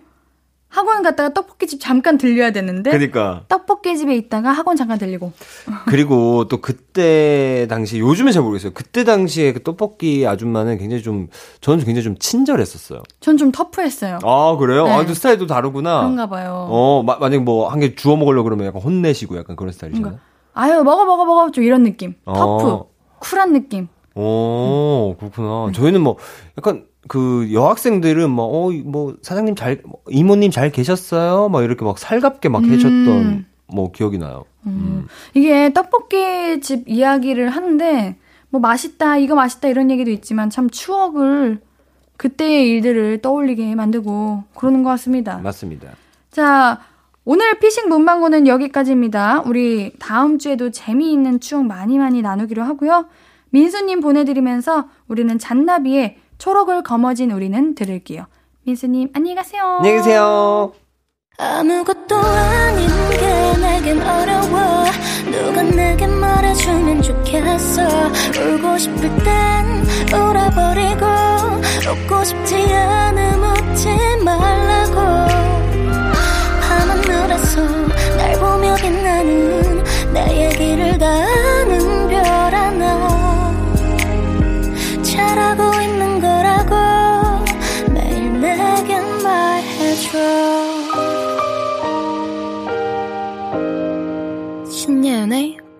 [0.69, 5.33] 학원 갔다가 떡볶이 집 잠깐 들려야 되는데 그러니까 떡볶이 집에 있다가 학원 잠깐 들리고.
[5.87, 8.73] 그리고 또 그때 당시 요즘에 잘 모르겠어요.
[8.75, 11.29] 그때 당시에 그 떡볶이 아줌마는 굉장히 좀
[11.61, 13.03] 저는 굉장히 좀 친절했었어요.
[13.21, 14.19] 전 좀 터프했어요.
[14.23, 14.85] 아 그래요?
[14.85, 14.93] 네.
[14.93, 15.99] 아, 또 스타일도 다르구나.
[16.01, 16.67] 그런가 봐요.
[16.71, 20.19] 어, 마, 만약 뭐한 개 주워 먹으려고 그러면 약간 혼내시고 약간 그런 스타일이잖아요.
[20.55, 22.15] 아유 먹어 먹어 먹어 좀 이런 느낌.
[22.25, 22.67] 터프.
[22.69, 22.87] 어.
[23.21, 23.89] 쿨한 느낌.
[24.15, 25.71] 오, 그렇구나.
[25.75, 26.17] 저희는 뭐
[26.59, 31.49] 약간 그 여학생들은 뭐, 어, 뭐 사장님 잘, 뭐, 이모님 잘 계셨어요?
[31.49, 32.71] 막 이렇게 막 살갑게 막 음.
[32.71, 34.45] 해줬던 뭐 기억이 나요.
[34.67, 35.07] 음.
[35.35, 38.17] 이게 떡볶이 집 이야기를 하는데
[38.49, 41.61] 뭐 맛있다 이거 맛있다 이런 얘기도 있지만 참 추억을
[42.17, 45.39] 그때의 일들을 떠올리게 만들고 그러는 것 같습니다.
[45.39, 45.91] 맞습니다.
[46.31, 46.81] 자
[47.25, 49.43] 오늘 피식 문방구는 여기까지입니다.
[49.47, 53.07] 우리 다음 주에도 재미있는 추억 많이 많이 나누기로 하고요.
[53.51, 58.27] 민수님 보내드리면서 우리는 잔나비의 초록을 거머쥔 우리는 들을게요.
[58.65, 59.63] 민수님 안녕히 가세요.
[59.79, 60.73] 안녕히 계세요.
[61.39, 64.85] 아무것도 아닌 게 내겐 어려워
[65.31, 67.83] 누가 내게 말해주면 좋겠어
[68.41, 69.67] 울고 싶을 땐
[70.13, 71.07] 울어버리고
[71.91, 73.89] 웃고 싶지 않음 웃지
[74.25, 74.95] 말라고
[76.63, 77.61] 밤하늘에서
[78.17, 79.85] 날 보며 빛나는
[80.15, 82.06] 내 얘기를 다 아는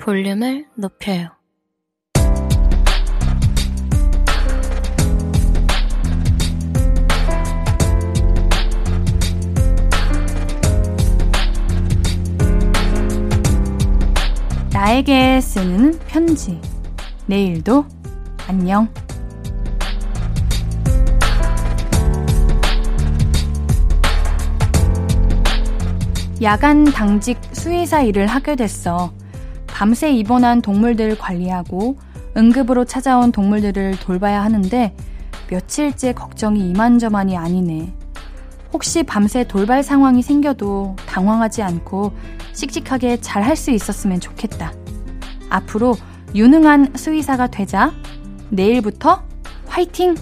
[0.07, 1.31] 볼륨을 높여요.
[14.73, 16.61] 나에게 쓰는 편지.
[17.27, 17.85] 내일도
[18.47, 18.89] 안녕.
[26.41, 29.13] 야간 당직 수의사 일을 하게 됐어.
[29.77, 31.99] 밤새 입원한 동물들 관리하고
[32.35, 34.97] 응급으로 찾아온 동물들을 돌봐야 하는데
[35.51, 37.93] 며칠째 걱정이 이만저만이 아니네.
[38.73, 42.15] 혹시 밤새 돌발 상황이 생겨도 당황하지 않고
[42.55, 44.73] 씩씩하게 잘 할 수 있었으면 좋겠다.
[45.51, 45.95] 앞으로
[46.35, 47.93] 유능한 수의사가 되자.
[48.49, 49.25] 내일부터
[49.67, 50.15] 화이팅!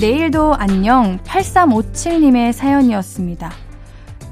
[0.00, 3.52] 내일도 안녕 8357님의 사연이었습니다.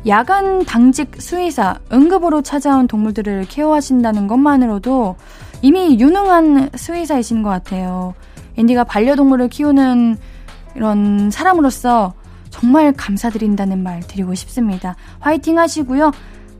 [0.06, 5.16] 야간 당직 수의사, 응급으로 찾아온 동물들을 케어하신다는 것만으로도
[5.60, 8.14] 이미 유능한 수의사이신 것 같아요.
[8.56, 10.16] 앤디가 반려동물을 키우는
[10.74, 12.14] 이런 사람으로서
[12.48, 14.96] 정말 감사드린다는 말 드리고 싶습니다.
[15.20, 16.12] 화이팅 하시고요.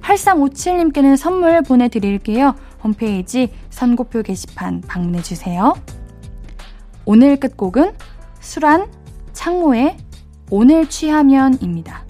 [0.03, 2.55] 8357님께는 선물 보내드릴게요.
[2.85, 5.73] 홈페이지 선고표 게시판 방문해주세요.
[7.07, 7.93] 오늘 끝곡은
[8.41, 8.87] 수란
[9.39, 9.97] 창모의
[10.51, 12.05] 오늘 취하면입니다.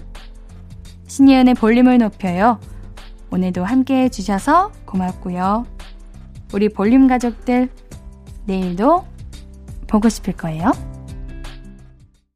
[1.05, 2.59] 신예은의 볼륨을 높여요.
[3.29, 5.67] 오늘도 함께 해주셔서 고맙고요.
[6.55, 7.69] 우리 볼륨 가족들,
[8.47, 9.05] 내일도
[9.85, 10.71] 보고 싶을 거예요.